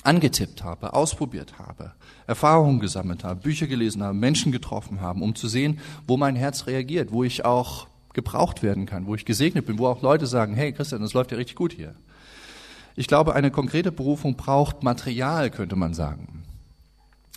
angetippt 0.04 0.64
habe, 0.64 0.94
ausprobiert 0.94 1.60
habe, 1.60 1.94
Erfahrungen 2.28 2.80
gesammelt 2.80 3.24
habe, 3.24 3.42
Bücher 3.42 3.68
gelesen 3.68 4.04
habe, 4.04 4.14
Menschen 4.14 4.52
getroffen 4.52 5.02
habe, 5.02 5.22
um 5.22 5.36
zu 5.36 5.48
sehen, 5.48 5.80
wo 6.08 6.18
mein 6.18 6.36
Herz 6.36 6.68
reagiert, 6.68 7.12
wo 7.12 7.24
ich 7.24 7.46
auch 7.46 7.88
gebraucht 8.20 8.64
werden 8.64 8.86
kann, 8.86 9.08
wo 9.08 9.16
ich 9.16 9.24
gesegnet 9.24 9.66
bin, 9.66 9.80
wo 9.80 9.88
auch 9.88 10.02
Leute 10.02 10.28
sagen, 10.28 10.54
hey 10.54 10.74
Christian, 10.74 11.02
das 11.02 11.14
läuft 11.14 11.32
ja 11.32 11.38
richtig 11.38 11.56
gut 11.56 11.72
hier. 11.72 11.96
Ich 12.98 13.08
glaube, 13.08 13.34
eine 13.34 13.50
konkrete 13.50 13.94
Berufung 13.94 14.36
braucht 14.36 14.84
Material, 14.84 15.50
könnte 15.50 15.78
man 15.78 15.94
sagen. 15.94 16.44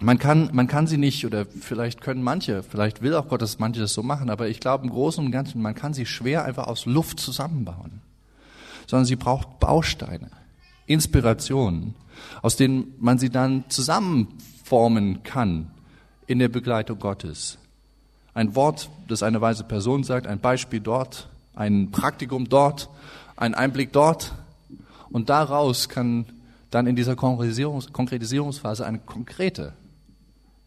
Man 0.01 0.19
kann, 0.19 0.51
man 0.53 0.67
kann 0.67 0.89
sie 0.89 0.97
nicht, 0.97 1.25
oder 1.25 1.47
vielleicht 1.47 2.01
können 2.01 2.25
manche, 2.25 2.65
vielleicht 2.65 3.01
will 3.01 3.15
auch 3.15 3.29
Gott, 3.29 3.43
dass 3.43 3.61
manche 3.61 3.81
das 3.81 3.95
so 3.95 4.03
machen, 4.03 4.29
aber 4.29 4.49
ich 4.49 4.59
glaube 4.59 4.85
im 4.85 4.91
Großen 4.91 5.25
und 5.25 5.31
Ganzen, 5.31 5.63
man 5.63 5.77
kann 5.77 5.95
sie 5.95 6.05
schwer 6.07 6.45
einfach 6.45 6.67
aus 6.67 6.85
Luft 6.85 7.21
zusammenbauen. 7.21 8.01
Sondern 8.89 9.05
sie 9.05 9.15
braucht 9.15 9.61
Bausteine, 9.61 10.31
Inspirationen, 10.87 11.95
aus 12.43 12.57
denen 12.57 12.95
man 12.99 13.19
sie 13.19 13.31
dann 13.31 13.63
zusammenformen 13.69 15.23
kann 15.23 15.71
in 16.27 16.41
der 16.41 16.49
Begleitung 16.49 16.99
Gottes. 16.99 17.59
Ein 18.35 18.55
Wort, 18.55 18.89
das 19.09 19.23
eine 19.23 19.41
weise 19.41 19.65
Person 19.65 20.05
sagt, 20.05 20.27
ein 20.27 20.41
Beispiel 20.41 20.81
dort, 20.81 21.29
ein 21.55 21.91
Praktikum 21.91 22.49
dort, 22.49 22.89
ein 23.37 23.55
Einblick 23.55 23.93
dort. 23.93 24.33
Und 25.11 25.29
daraus 25.29 25.89
kann 25.89 26.27
dann 26.71 26.87
in 26.87 26.97
dieser 26.97 27.17
Konkretisierungs 27.17 27.93
Konkretisierungsphase 27.93 28.87
eine 28.87 28.99
konkrete 28.99 29.75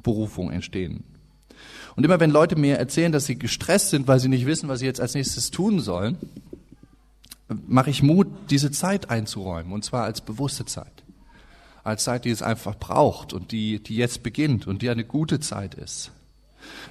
Berufung 0.04 0.52
entstehen. 0.52 1.04
Und 1.96 2.04
immer 2.04 2.20
wenn 2.20 2.30
Leute 2.30 2.56
mir 2.56 2.78
erzählen, 2.78 3.12
dass 3.12 3.26
sie 3.26 3.40
gestresst 3.40 3.90
sind, 3.90 4.08
weil 4.08 4.20
sie 4.20 4.28
nicht 4.28 4.46
wissen, 4.46 4.70
was 4.70 4.80
sie 4.80 4.86
jetzt 4.86 5.02
als 5.02 5.16
nächstes 5.16 5.50
tun 5.50 5.80
sollen, 5.80 6.18
mache 7.48 7.90
ich 7.90 8.04
Mut, 8.04 8.28
diese 8.50 8.72
Zeit 8.72 9.10
einzuräumen, 9.10 9.72
und 9.72 9.84
zwar 9.84 10.04
als 10.04 10.22
bewusste 10.22 10.66
Zeit. 10.66 11.04
Als 11.84 12.04
Zeit, 12.04 12.26
die 12.26 12.32
es 12.32 12.42
einfach 12.42 12.76
braucht 12.76 13.34
und 13.34 13.52
die, 13.52 13.82
die 13.82 13.96
jetzt 13.96 14.24
beginnt 14.24 14.68
und 14.68 14.82
die 14.82 14.90
eine 14.90 15.06
gute 15.06 15.40
Zeit 15.40 15.76
ist. 15.76 16.12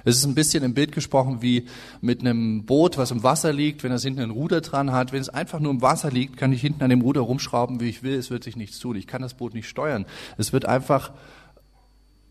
Es 0.03 0.17
ist 0.17 0.25
ein 0.25 0.35
bisschen 0.35 0.63
im 0.63 0.73
Bild 0.73 0.91
gesprochen 0.91 1.41
wie 1.41 1.65
mit 2.01 2.21
einem 2.21 2.65
Boot, 2.65 2.97
was 2.97 3.11
im 3.11 3.23
Wasser 3.23 3.53
liegt, 3.53 3.83
wenn 3.83 3.91
es 3.91 4.03
hinten 4.03 4.21
ein 4.21 4.29
Ruder 4.29 4.61
dran 4.61 4.91
hat. 4.91 5.11
Wenn 5.11 5.21
es 5.21 5.29
einfach 5.29 5.59
nur 5.59 5.71
im 5.71 5.81
Wasser 5.81 6.11
liegt, 6.11 6.37
kann 6.37 6.53
ich 6.53 6.61
hinten 6.61 6.83
an 6.83 6.89
dem 6.89 7.01
Ruder 7.01 7.21
rumschrauben, 7.21 7.79
wie 7.79 7.89
ich 7.89 8.03
will. 8.03 8.15
Es 8.15 8.29
wird 8.29 8.43
sich 8.43 8.55
nichts 8.55 8.79
tun. 8.79 8.95
Ich 8.95 9.07
kann 9.07 9.21
das 9.21 9.33
Boot 9.33 9.53
nicht 9.53 9.67
steuern. 9.67 10.05
Es 10.37 10.53
wird 10.53 10.65
einfach 10.65 11.11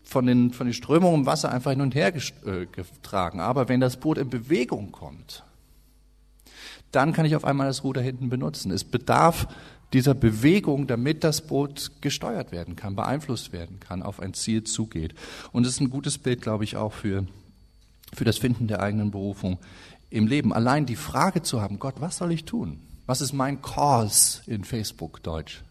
von 0.03 0.25
den, 0.25 0.51
von 0.53 0.67
den 0.67 0.73
Strömungen 0.73 1.21
im 1.21 1.25
Wasser 1.25 1.51
einfach 1.51 1.71
hin 1.71 1.81
und 1.81 1.95
her 1.95 2.13
äh, 2.15 2.65
getragen. 2.67 3.39
Aber 3.39 3.67
wenn 3.67 3.79
das 3.79 3.97
Boot 3.97 4.17
in 4.17 4.29
Bewegung 4.29 4.91
kommt, 4.91 5.43
dann 6.91 7.11
kann 7.11 7.25
ich 7.25 7.35
auf 7.35 7.43
einmal 7.43 7.67
das 7.67 7.83
Ruder 7.83 8.01
hinten 8.01 8.29
benutzen. 8.29 8.71
Es 8.71 8.83
bedarf 8.83 9.47
dieser 9.93 10.13
Bewegung, 10.13 10.87
damit 10.87 11.23
das 11.23 11.45
Boot 11.45 11.91
gesteuert 12.01 12.51
werden 12.51 12.75
kann, 12.75 12.95
beeinflusst 12.95 13.53
werden 13.53 13.79
kann, 13.79 14.03
auf 14.03 14.19
ein 14.19 14.33
Ziel 14.33 14.63
zugeht. 14.63 15.13
Und 15.51 15.65
es 15.65 15.73
ist 15.73 15.81
ein 15.81 15.89
gutes 15.89 16.17
Bild, 16.17 16.41
glaube 16.41 16.63
ich, 16.63 16.75
auch 16.75 16.93
für, 16.93 17.25
für 18.13 18.25
das 18.25 18.37
Finden 18.37 18.67
der 18.67 18.81
eigenen 18.81 19.11
Berufung 19.11 19.59
im 20.09 20.27
Leben. 20.27 20.53
Allein 20.53 20.85
die 20.85 20.95
Frage 20.95 21.43
zu 21.43 21.61
haben, 21.61 21.79
Gott, 21.79 21.95
was 21.99 22.17
soll 22.17 22.31
ich 22.31 22.45
tun? 22.45 22.79
Was 23.05 23.21
ist 23.21 23.33
mein 23.33 23.61
Cause 23.61 24.41
in 24.47 24.63
Facebook 24.63 25.21
Deutsch? 25.23 25.63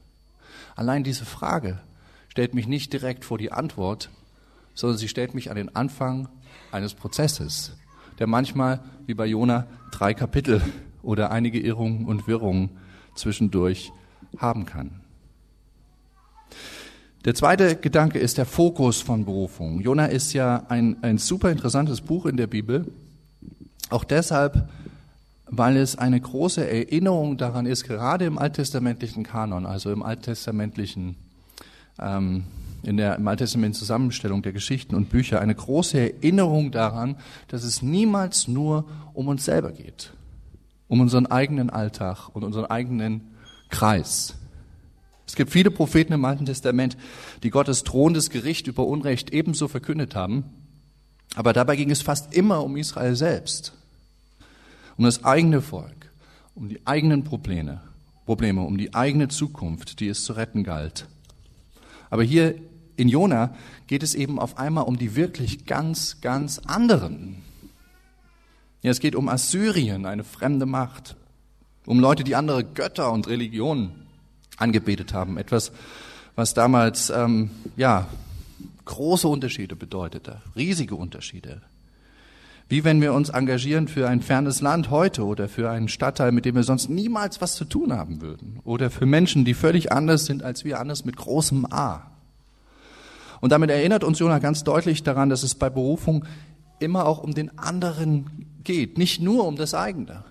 Allein 0.76 1.04
diese 1.04 1.24
Frage 1.24 1.80
stellt 2.28 2.54
mich 2.54 2.66
nicht 2.66 2.92
direkt 2.92 3.24
vor 3.24 3.38
die 3.38 3.52
Antwort, 3.52 4.10
sondern 4.74 4.98
sie 4.98 5.08
stellt 5.08 5.34
mich 5.34 5.50
an 5.50 5.56
den 5.56 5.74
Anfang 5.74 6.28
eines 6.72 6.94
Prozesses, 6.94 7.76
der 8.18 8.26
manchmal, 8.26 8.80
wie 9.06 9.14
bei 9.14 9.26
Jona, 9.26 9.66
drei 9.92 10.14
Kapitel 10.14 10.62
oder 11.02 11.30
einige 11.30 11.60
Irrungen 11.60 12.06
und 12.06 12.26
Wirrungen 12.26 12.70
zwischendurch 13.14 13.92
haben 14.38 14.66
kann. 14.66 15.00
Der 17.24 17.34
zweite 17.34 17.76
Gedanke 17.76 18.18
ist 18.18 18.36
der 18.36 18.44
Fokus 18.44 19.00
von 19.00 19.24
Berufung. 19.24 19.80
Jona 19.80 20.06
ist 20.06 20.34
ja 20.34 20.64
ein, 20.68 21.02
ein 21.02 21.18
super 21.18 21.50
interessantes 21.50 22.02
Buch 22.02 22.26
in 22.26 22.36
der 22.36 22.46
Bibel. 22.46 22.86
Auch 23.88 24.04
deshalb, 24.04 24.68
weil 25.46 25.78
es 25.78 25.96
eine 25.96 26.20
große 26.20 26.68
Erinnerung 26.68 27.38
daran 27.38 27.64
ist, 27.64 27.84
gerade 27.84 28.26
im 28.26 28.36
alttestamentlichen 28.36 29.24
Kanon, 29.24 29.64
also 29.64 29.90
im 29.90 30.02
alttestamentlichen 30.02 31.16
ähm, 31.98 32.44
in 32.82 32.96
der 32.96 33.16
im 33.16 33.26
Alttestament 33.26 33.74
Zusammenstellung 33.74 34.42
der 34.42 34.52
Geschichten 34.52 34.94
und 34.94 35.08
Bücher 35.08 35.40
eine 35.40 35.54
große 35.54 35.98
Erinnerung 35.98 36.70
daran, 36.70 37.16
dass 37.48 37.64
es 37.64 37.82
niemals 37.82 38.48
nur 38.48 38.84
um 39.14 39.28
uns 39.28 39.44
selber 39.44 39.72
geht, 39.72 40.12
um 40.88 41.00
unseren 41.00 41.26
eigenen 41.26 41.70
Alltag 41.70 42.28
und 42.34 42.44
unseren 42.44 42.66
eigenen 42.66 43.33
Kreis. 43.74 44.36
Es 45.26 45.34
gibt 45.34 45.50
viele 45.50 45.72
Propheten 45.72 46.12
im 46.12 46.24
Alten 46.24 46.46
Testament, 46.46 46.96
die 47.42 47.50
Gottes 47.50 47.82
drohendes 47.82 48.30
Gericht 48.30 48.68
über 48.68 48.86
Unrecht 48.86 49.30
ebenso 49.30 49.66
verkündet 49.66 50.14
haben, 50.14 50.44
aber 51.34 51.52
dabei 51.52 51.74
ging 51.74 51.90
es 51.90 52.00
fast 52.00 52.32
immer 52.34 52.62
um 52.62 52.76
Israel 52.76 53.16
selbst, 53.16 53.72
um 54.96 55.04
das 55.04 55.24
eigene 55.24 55.60
Volk, 55.60 56.12
um 56.54 56.68
die 56.68 56.86
eigenen 56.86 57.24
Probleme, 57.24 57.80
Probleme, 58.26 58.62
um 58.62 58.78
die 58.78 58.94
eigene 58.94 59.26
Zukunft, 59.26 59.98
die 59.98 60.06
es 60.06 60.22
zu 60.22 60.34
retten 60.34 60.62
galt. 60.62 61.08
Aber 62.10 62.22
hier 62.22 62.54
in 62.94 63.08
Jona 63.08 63.56
geht 63.88 64.04
es 64.04 64.14
eben 64.14 64.38
auf 64.38 64.56
einmal 64.56 64.84
um 64.84 64.98
die 64.98 65.16
wirklich 65.16 65.66
ganz, 65.66 66.20
ganz 66.20 66.60
anderen. 66.60 67.42
Ja, 68.82 68.92
es 68.92 69.00
geht 69.00 69.16
um 69.16 69.28
Assyrien, 69.28 70.06
eine 70.06 70.22
fremde 70.22 70.64
Macht, 70.64 71.16
um 71.86 72.00
Leute, 72.00 72.24
die 72.24 72.36
andere 72.36 72.64
Götter 72.64 73.12
und 73.12 73.28
Religionen 73.28 74.06
angebetet 74.56 75.12
haben. 75.12 75.36
Etwas, 75.36 75.72
was 76.36 76.54
damals 76.54 77.10
ähm, 77.10 77.50
ja 77.76 78.08
große 78.84 79.28
Unterschiede 79.28 79.76
bedeutete, 79.76 80.42
riesige 80.56 80.94
Unterschiede. 80.94 81.62
Wie 82.68 82.82
wenn 82.82 83.00
wir 83.02 83.12
uns 83.12 83.28
engagieren 83.28 83.88
für 83.88 84.08
ein 84.08 84.22
fernes 84.22 84.62
Land 84.62 84.90
heute 84.90 85.24
oder 85.24 85.48
für 85.48 85.70
einen 85.70 85.88
Stadtteil, 85.88 86.32
mit 86.32 86.46
dem 86.46 86.54
wir 86.54 86.62
sonst 86.62 86.88
niemals 86.88 87.42
was 87.42 87.56
zu 87.56 87.66
tun 87.66 87.92
haben 87.92 88.22
würden. 88.22 88.60
Oder 88.64 88.90
für 88.90 89.04
Menschen, 89.04 89.44
die 89.44 89.52
völlig 89.52 89.92
anders 89.92 90.24
sind 90.24 90.42
als 90.42 90.64
wir, 90.64 90.80
anders 90.80 91.04
mit 91.04 91.16
großem 91.16 91.66
A. 91.70 92.10
Und 93.42 93.50
damit 93.50 93.68
erinnert 93.68 94.02
uns 94.02 94.18
Jonah 94.18 94.38
ganz 94.38 94.64
deutlich 94.64 95.02
daran, 95.02 95.28
dass 95.28 95.42
es 95.42 95.54
bei 95.54 95.68
Berufung 95.68 96.24
immer 96.78 97.04
auch 97.04 97.22
um 97.22 97.34
den 97.34 97.58
anderen 97.58 98.48
geht, 98.64 98.96
nicht 98.96 99.20
nur 99.20 99.46
um 99.46 99.56
das 99.56 99.74
eigene. 99.74 100.24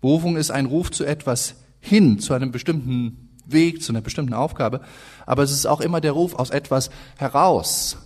Berufung 0.00 0.36
ist 0.36 0.50
ein 0.50 0.66
Ruf 0.66 0.90
zu 0.90 1.04
etwas 1.04 1.54
hin, 1.80 2.18
zu 2.18 2.34
einem 2.34 2.52
bestimmten 2.52 3.28
Weg, 3.46 3.82
zu 3.82 3.92
einer 3.92 4.00
bestimmten 4.00 4.34
Aufgabe, 4.34 4.80
aber 5.26 5.42
es 5.42 5.52
ist 5.52 5.66
auch 5.66 5.80
immer 5.80 6.00
der 6.00 6.12
Ruf 6.12 6.34
aus 6.34 6.50
etwas 6.50 6.90
heraus, 7.16 7.96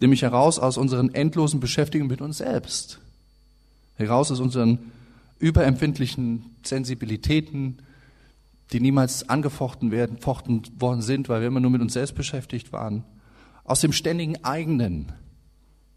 nämlich 0.00 0.22
heraus 0.22 0.58
aus 0.58 0.76
unseren 0.76 1.14
endlosen 1.14 1.60
Beschäftigungen 1.60 2.10
mit 2.10 2.20
uns 2.20 2.38
selbst, 2.38 3.00
heraus 3.96 4.30
aus 4.32 4.40
unseren 4.40 4.90
überempfindlichen 5.38 6.44
Sensibilitäten, 6.64 7.78
die 8.72 8.80
niemals 8.80 9.28
angefochten 9.28 9.90
werden, 9.90 10.18
fochten 10.18 10.62
worden 10.78 11.02
sind, 11.02 11.28
weil 11.28 11.40
wir 11.40 11.48
immer 11.48 11.60
nur 11.60 11.70
mit 11.70 11.82
uns 11.82 11.92
selbst 11.92 12.14
beschäftigt 12.14 12.72
waren, 12.72 13.04
aus 13.62 13.80
dem 13.80 13.92
ständigen 13.92 14.42
eigenen 14.44 15.12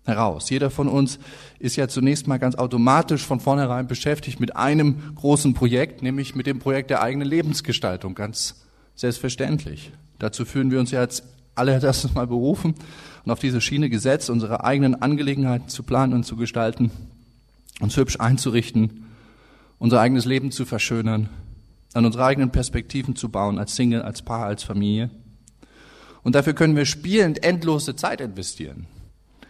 heraus. 0.07 0.49
Jeder 0.49 0.71
von 0.71 0.87
uns 0.87 1.19
ist 1.59 1.75
ja 1.75 1.87
zunächst 1.87 2.27
mal 2.27 2.37
ganz 2.37 2.55
automatisch 2.55 3.23
von 3.23 3.39
vornherein 3.39 3.87
beschäftigt 3.87 4.39
mit 4.39 4.55
einem 4.55 5.13
großen 5.15 5.53
Projekt, 5.53 6.01
nämlich 6.01 6.33
mit 6.33 6.47
dem 6.47 6.59
Projekt 6.59 6.89
der 6.89 7.01
eigenen 7.01 7.27
Lebensgestaltung, 7.27 8.15
ganz 8.15 8.63
selbstverständlich. 8.95 9.91
Dazu 10.17 10.45
fühlen 10.45 10.71
wir 10.71 10.79
uns 10.79 10.91
ja 10.91 11.01
jetzt 11.01 11.23
alle 11.55 11.79
das 11.79 12.13
mal 12.13 12.27
berufen 12.27 12.75
und 13.25 13.31
auf 13.31 13.39
diese 13.39 13.61
Schiene 13.61 13.89
gesetzt, 13.89 14.29
unsere 14.29 14.63
eigenen 14.63 15.01
Angelegenheiten 15.01 15.67
zu 15.69 15.83
planen 15.83 16.13
und 16.13 16.23
zu 16.23 16.35
gestalten, 16.35 16.91
uns 17.79 17.97
hübsch 17.97 18.19
einzurichten, 18.19 19.05
unser 19.79 19.99
eigenes 19.99 20.25
Leben 20.25 20.51
zu 20.51 20.65
verschönern, 20.65 21.29
an 21.93 22.05
unsere 22.05 22.25
eigenen 22.25 22.51
Perspektiven 22.51 23.15
zu 23.15 23.29
bauen, 23.29 23.59
als 23.59 23.75
Single, 23.75 24.01
als 24.01 24.21
Paar, 24.21 24.45
als 24.45 24.63
Familie. 24.63 25.09
Und 26.23 26.35
dafür 26.35 26.53
können 26.53 26.75
wir 26.75 26.85
spielend 26.85 27.43
endlose 27.43 27.95
Zeit 27.95 28.21
investieren. 28.21 28.87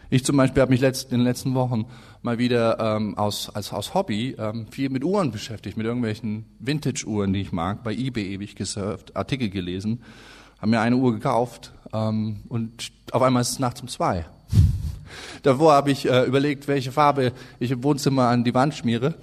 Ich 0.09 0.23
zum 0.23 0.37
Beispiel 0.37 0.61
habe 0.61 0.71
mich 0.71 0.79
letzt, 0.79 1.11
in 1.11 1.19
den 1.19 1.25
letzten 1.25 1.53
Wochen 1.53 1.85
mal 2.21 2.37
wieder 2.37 2.79
ähm, 2.79 3.17
aus, 3.17 3.49
als, 3.53 3.73
aus 3.73 3.93
Hobby 3.93 4.37
ähm, 4.39 4.67
viel 4.71 4.89
mit 4.89 5.03
Uhren 5.03 5.31
beschäftigt, 5.31 5.75
mit 5.75 5.85
irgendwelchen 5.85 6.45
Vintage-Uhren, 6.59 7.33
die 7.33 7.41
ich 7.41 7.51
mag, 7.51 7.83
bei 7.83 7.93
eBay 7.93 8.25
ewig 8.33 8.55
gesurft, 8.55 9.17
Artikel 9.17 9.49
gelesen, 9.49 10.01
habe 10.59 10.71
mir 10.71 10.79
eine 10.79 10.95
Uhr 10.95 11.11
gekauft 11.11 11.73
ähm, 11.93 12.37
und 12.47 12.91
auf 13.11 13.21
einmal 13.21 13.41
ist 13.41 13.51
es 13.51 13.59
nachts 13.59 13.81
um 13.81 13.89
zwei. 13.89 14.25
Davor 15.43 15.73
habe 15.73 15.91
ich 15.91 16.09
äh, 16.09 16.23
überlegt, 16.23 16.69
welche 16.69 16.93
Farbe 16.93 17.33
ich 17.59 17.71
im 17.71 17.83
Wohnzimmer 17.83 18.29
an 18.29 18.45
die 18.45 18.53
Wand 18.53 18.75
schmiere 18.75 19.15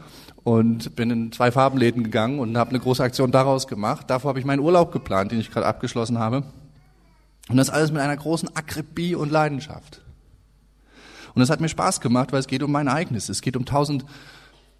und 0.43 0.95
bin 0.97 1.11
in 1.11 1.33
zwei 1.33 1.51
Farbenläden 1.51 2.05
gegangen 2.05 2.41
und 2.41 2.59
habe 2.59 2.71
eine 2.71 2.81
große 2.81 3.03
Aktion 3.03 3.33
daraus 3.33 3.67
gemacht. 3.67 4.11
Davor 4.11 4.29
habe 4.29 4.39
ich 4.39 4.45
meinen 4.45 4.61
Urlaub 4.61 4.93
geplant, 4.93 5.33
den 5.33 5.41
ich 5.41 5.51
gerade 5.51 5.67
abgeschlossen 5.67 6.19
habe. 6.19 6.43
Und 7.49 7.57
das 7.57 7.71
alles 7.71 7.91
mit 7.91 8.03
einer 8.03 8.17
großen 8.17 8.55
Akribie 8.55 9.15
und 9.15 9.33
Leidenschaft. 9.33 10.04
Und 11.35 11.43
es 11.43 11.51
hat 11.51 11.61
mir 11.61 11.69
Spaß 11.69 12.01
gemacht, 12.01 12.33
weil 12.33 12.41
es 12.41 12.47
geht 12.47 12.63
um 12.63 12.71
mein 12.73 12.89
eigenes. 12.89 13.29
Es 13.29 13.41
geht 13.41 13.57
um 13.57 13.65
tausend 13.65 14.05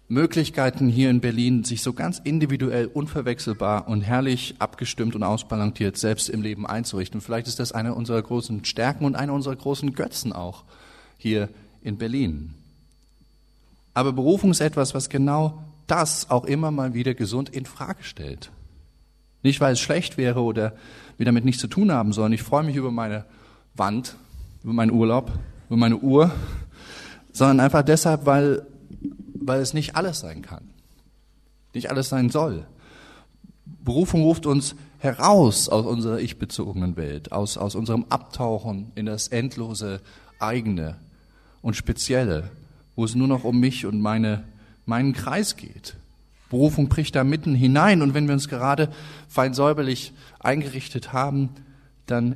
Möglichkeiten 0.07 0.87
hier 0.87 1.09
in 1.09 1.19
Berlin, 1.19 1.63
sich 1.63 1.81
so 1.81 1.93
ganz 1.93 2.19
individuell, 2.19 2.85
unverwechselbar 2.85 3.87
und 3.87 4.01
herrlich 4.01 4.55
abgestimmt 4.59 5.15
und 5.15 5.23
ausbalanciert 5.23 5.97
selbst 5.97 6.29
im 6.29 6.43
Leben 6.43 6.67
einzurichten. 6.67 7.21
Vielleicht 7.21 7.47
ist 7.47 7.59
das 7.59 7.71
eine 7.71 7.95
unserer 7.95 8.21
großen 8.21 8.63
Stärken 8.65 9.05
und 9.05 9.15
eine 9.15 9.33
unserer 9.33 9.55
großen 9.55 9.93
Götzen 9.93 10.31
auch 10.31 10.63
hier 11.17 11.49
in 11.81 11.97
Berlin. 11.97 12.53
Aber 13.95 14.13
Berufung 14.13 14.51
ist 14.51 14.61
etwas, 14.61 14.93
was 14.93 15.09
genau 15.09 15.63
das 15.87 16.29
auch 16.29 16.45
immer 16.45 16.69
mal 16.69 16.93
wieder 16.93 17.15
gesund 17.15 17.49
in 17.49 17.65
Frage 17.65 18.03
stellt. 18.03 18.51
Nicht, 19.41 19.61
weil 19.61 19.73
es 19.73 19.79
schlecht 19.79 20.17
wäre 20.17 20.41
oder 20.41 20.73
wir 21.17 21.25
damit 21.25 21.45
nichts 21.45 21.61
zu 21.61 21.67
tun 21.67 21.91
haben 21.91 22.13
sollen. 22.13 22.33
Ich 22.33 22.43
freue 22.43 22.63
mich 22.63 22.75
über 22.75 22.91
meine 22.91 23.25
Wand, 23.75 24.15
über 24.63 24.73
meinen 24.73 24.91
Urlaub, 24.91 25.31
über 25.67 25.77
meine 25.77 25.97
Uhr, 25.97 26.31
sondern 27.31 27.59
einfach 27.59 27.83
deshalb, 27.83 28.25
weil, 28.25 28.65
weil 29.33 29.61
es 29.61 29.73
nicht 29.73 29.95
alles 29.95 30.19
sein 30.19 30.41
kann, 30.41 30.69
nicht 31.73 31.89
alles 31.89 32.09
sein 32.09 32.29
soll. 32.29 32.65
Berufung 33.83 34.23
ruft 34.23 34.45
uns 34.45 34.75
heraus 34.99 35.69
aus 35.69 35.85
unserer 35.85 36.19
ich-bezogenen 36.19 36.95
Welt, 36.95 37.31
aus, 37.31 37.57
aus 37.57 37.75
unserem 37.75 38.05
Abtauchen 38.09 38.91
in 38.95 39.05
das 39.05 39.27
endlose 39.27 40.01
eigene 40.39 40.97
und 41.61 41.75
spezielle, 41.75 42.49
wo 42.95 43.05
es 43.05 43.15
nur 43.15 43.27
noch 43.27 43.43
um 43.43 43.59
mich 43.59 43.85
und 43.85 44.01
meine, 44.01 44.43
meinen 44.85 45.13
Kreis 45.13 45.57
geht. 45.57 45.95
Berufung 46.49 46.89
bricht 46.89 47.15
da 47.15 47.23
mitten 47.23 47.55
hinein 47.55 48.01
und 48.01 48.13
wenn 48.13 48.27
wir 48.27 48.33
uns 48.33 48.47
gerade 48.47 48.89
fein 49.27 49.53
säuberlich 49.53 50.13
eingerichtet 50.39 51.11
haben, 51.11 51.49
dann 52.05 52.35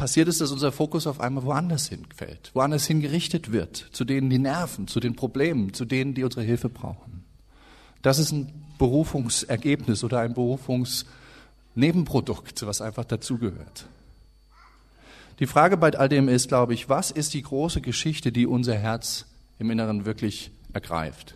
passiert 0.00 0.26
es, 0.28 0.38
dass 0.38 0.50
unser 0.50 0.72
Fokus 0.72 1.06
auf 1.06 1.20
einmal 1.20 1.44
woanders 1.44 1.88
hinfällt, 1.88 2.52
woanders 2.54 2.86
hingerichtet 2.86 3.52
wird, 3.52 3.90
zu 3.92 4.06
denen 4.06 4.30
die 4.30 4.38
Nerven, 4.38 4.88
zu 4.88 4.98
den 4.98 5.14
Problemen, 5.14 5.74
zu 5.74 5.84
denen, 5.84 6.14
die 6.14 6.24
unsere 6.24 6.42
Hilfe 6.42 6.70
brauchen. 6.70 7.22
Das 8.00 8.18
ist 8.18 8.32
ein 8.32 8.50
Berufungsergebnis 8.78 10.02
oder 10.02 10.20
ein 10.20 10.32
Berufungsnebenprodukt, 10.32 12.66
was 12.66 12.80
einfach 12.80 13.04
dazugehört. 13.04 13.84
Die 15.38 15.46
Frage 15.46 15.76
bei 15.76 15.92
all 15.92 16.08
dem 16.08 16.30
ist, 16.30 16.48
glaube 16.48 16.72
ich, 16.72 16.88
was 16.88 17.10
ist 17.10 17.34
die 17.34 17.42
große 17.42 17.82
Geschichte, 17.82 18.32
die 18.32 18.46
unser 18.46 18.76
Herz 18.76 19.26
im 19.58 19.70
Inneren 19.70 20.06
wirklich 20.06 20.50
ergreift? 20.72 21.34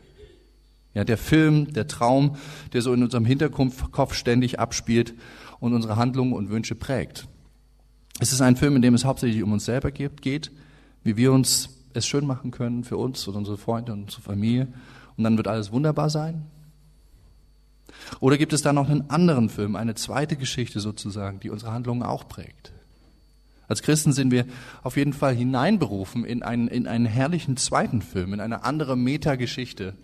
Ja, 0.94 1.04
der 1.04 1.18
Film, 1.18 1.74
der 1.74 1.86
Traum, 1.86 2.36
der 2.72 2.80
so 2.80 2.94
in 2.94 3.02
unserem 3.02 3.26
Hinterkopf 3.26 4.14
ständig 4.14 4.58
abspielt 4.58 5.12
und 5.60 5.74
unsere 5.74 5.96
Handlungen 5.96 6.32
und 6.32 6.48
Wünsche 6.48 6.74
prägt. 6.74 7.28
Es 8.20 8.32
ist 8.32 8.40
ein 8.40 8.56
Film, 8.56 8.76
in 8.76 8.82
dem 8.82 8.94
es 8.94 9.04
hauptsächlich 9.04 9.42
um 9.42 9.52
uns 9.52 9.64
selber 9.64 9.90
geht, 9.90 10.52
wie 11.02 11.16
wir 11.16 11.32
uns 11.32 11.70
es 11.94 12.06
schön 12.06 12.26
machen 12.26 12.50
können 12.50 12.84
für 12.84 12.96
uns 12.96 13.26
und 13.26 13.36
unsere 13.36 13.58
Freunde 13.58 13.92
und 13.92 14.04
unsere 14.04 14.22
Familie. 14.22 14.68
Und 15.16 15.24
dann 15.24 15.36
wird 15.36 15.48
alles 15.48 15.72
wunderbar 15.72 16.10
sein. 16.10 16.46
Oder 18.20 18.38
gibt 18.38 18.52
es 18.52 18.62
da 18.62 18.72
noch 18.72 18.88
einen 18.88 19.10
anderen 19.10 19.48
Film, 19.48 19.76
eine 19.76 19.94
zweite 19.94 20.36
Geschichte 20.36 20.80
sozusagen, 20.80 21.40
die 21.40 21.50
unsere 21.50 21.72
Handlungen 21.72 22.02
auch 22.02 22.28
prägt? 22.28 22.72
Als 23.66 23.82
Christen 23.82 24.12
sind 24.12 24.30
wir 24.30 24.44
auf 24.82 24.96
jeden 24.96 25.12
Fall 25.12 25.34
hineinberufen 25.34 26.24
in 26.24 26.42
einen, 26.42 26.68
in 26.68 26.86
einen 26.86 27.06
herrlichen 27.06 27.56
zweiten 27.56 28.02
Film, 28.02 28.34
in 28.34 28.40
eine 28.40 28.64
andere 28.64 28.96
Metageschichte 28.96 29.94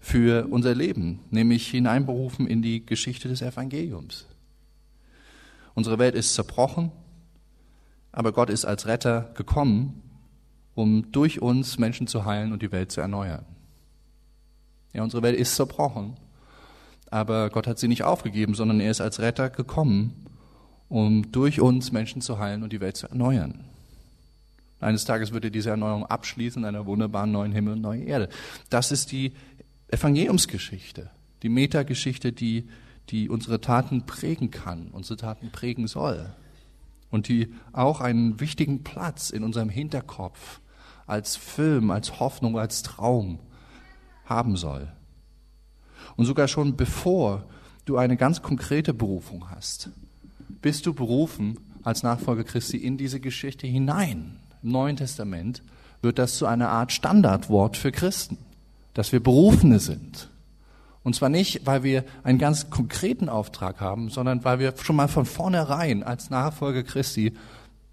für 0.00 0.46
unser 0.48 0.74
Leben, 0.74 1.20
nämlich 1.30 1.68
hineinberufen 1.68 2.46
in 2.46 2.62
die 2.62 2.86
Geschichte 2.86 3.28
des 3.28 3.42
Evangeliums. 3.42 4.26
Unsere 5.74 5.98
Welt 5.98 6.14
ist 6.14 6.34
zerbrochen, 6.34 6.90
aber 8.18 8.32
Gott 8.32 8.50
ist 8.50 8.64
als 8.64 8.86
Retter 8.86 9.30
gekommen, 9.34 10.02
um 10.74 11.12
durch 11.12 11.40
uns 11.40 11.78
Menschen 11.78 12.08
zu 12.08 12.24
heilen 12.24 12.52
und 12.52 12.62
die 12.62 12.72
Welt 12.72 12.90
zu 12.90 13.00
erneuern. 13.00 13.44
Ja, 14.92 15.04
unsere 15.04 15.22
Welt 15.22 15.38
ist 15.38 15.54
zerbrochen, 15.54 16.16
aber 17.12 17.48
Gott 17.48 17.68
hat 17.68 17.78
sie 17.78 17.86
nicht 17.86 18.02
aufgegeben, 18.02 18.54
sondern 18.54 18.80
er 18.80 18.90
ist 18.90 19.00
als 19.00 19.20
Retter 19.20 19.50
gekommen, 19.50 20.26
um 20.88 21.30
durch 21.30 21.60
uns 21.60 21.92
Menschen 21.92 22.20
zu 22.20 22.40
heilen 22.40 22.64
und 22.64 22.72
die 22.72 22.80
Welt 22.80 22.96
zu 22.96 23.06
erneuern. 23.06 23.62
Eines 24.80 25.04
Tages 25.04 25.32
wird 25.32 25.44
er 25.44 25.50
diese 25.50 25.70
Erneuerung 25.70 26.04
abschließen 26.04 26.62
in 26.62 26.68
einer 26.68 26.86
wunderbaren 26.86 27.30
neuen 27.30 27.52
Himmel 27.52 27.74
und 27.74 27.82
neue 27.82 28.02
Erde. 28.02 28.30
Das 28.68 28.90
ist 28.90 29.12
die 29.12 29.32
Evangeliumsgeschichte, 29.92 31.08
die 31.44 31.50
Metageschichte, 31.50 32.32
die, 32.32 32.68
die 33.10 33.28
unsere 33.28 33.60
Taten 33.60 34.06
prägen 34.06 34.50
kann, 34.50 34.88
unsere 34.88 35.18
Taten 35.18 35.52
prägen 35.52 35.86
soll. 35.86 36.34
Und 37.10 37.28
die 37.28 37.52
auch 37.72 38.00
einen 38.00 38.40
wichtigen 38.40 38.84
Platz 38.84 39.30
in 39.30 39.42
unserem 39.42 39.68
Hinterkopf 39.68 40.60
als 41.06 41.36
Film, 41.36 41.90
als 41.90 42.20
Hoffnung, 42.20 42.58
als 42.58 42.82
Traum 42.82 43.38
haben 44.26 44.56
soll. 44.56 44.92
Und 46.16 46.26
sogar 46.26 46.48
schon 46.48 46.76
bevor 46.76 47.44
du 47.84 47.96
eine 47.96 48.16
ganz 48.16 48.42
konkrete 48.42 48.92
Berufung 48.92 49.50
hast, 49.50 49.90
bist 50.60 50.84
du 50.86 50.92
berufen 50.92 51.58
als 51.82 52.02
Nachfolger 52.02 52.44
Christi 52.44 52.76
in 52.76 52.98
diese 52.98 53.20
Geschichte 53.20 53.66
hinein. 53.66 54.36
Im 54.62 54.72
Neuen 54.72 54.96
Testament 54.96 55.62
wird 56.02 56.18
das 56.18 56.36
zu 56.36 56.46
einer 56.46 56.68
Art 56.68 56.92
Standardwort 56.92 57.76
für 57.76 57.92
Christen, 57.92 58.38
dass 58.94 59.12
wir 59.12 59.20
Berufene 59.22 59.78
sind. 59.78 60.28
Und 61.08 61.14
zwar 61.14 61.30
nicht, 61.30 61.64
weil 61.64 61.84
wir 61.84 62.04
einen 62.22 62.38
ganz 62.38 62.68
konkreten 62.68 63.30
Auftrag 63.30 63.80
haben, 63.80 64.10
sondern 64.10 64.44
weil 64.44 64.58
wir 64.58 64.74
schon 64.76 64.94
mal 64.94 65.08
von 65.08 65.24
vornherein 65.24 66.02
als 66.02 66.28
Nachfolger 66.28 66.82
Christi 66.82 67.32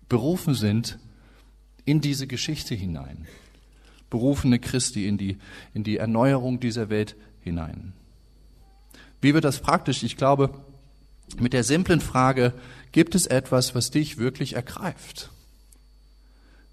berufen 0.10 0.54
sind 0.54 1.00
in 1.86 2.02
diese 2.02 2.28
Geschichte 2.28 2.76
hinein. 2.76 3.26
Berufene 4.10 4.60
Christi 4.60 5.08
in 5.08 5.18
die, 5.18 5.38
in 5.74 5.86
die 5.86 5.96
Erneuerung 5.96 6.60
dieser 6.60 6.90
Welt 6.90 7.16
hinein. 7.40 7.94
Wie 9.22 9.34
wird 9.34 9.46
das 9.46 9.62
praktisch? 9.62 10.04
Ich 10.04 10.18
glaube, 10.18 10.50
mit 11.40 11.54
der 11.54 11.64
simplen 11.64 12.02
Frage, 12.02 12.52
gibt 12.92 13.16
es 13.16 13.28
etwas, 13.28 13.74
was 13.74 13.92
dich 13.92 14.18
wirklich 14.18 14.58
ergreift? 14.58 15.30